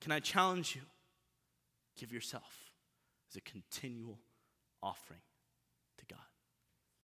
Can 0.00 0.12
I 0.12 0.20
challenge 0.20 0.76
you? 0.76 0.82
Give 1.96 2.12
yourself 2.12 2.48
as 3.28 3.34
a 3.34 3.40
continual 3.40 4.20
offering. 4.80 5.27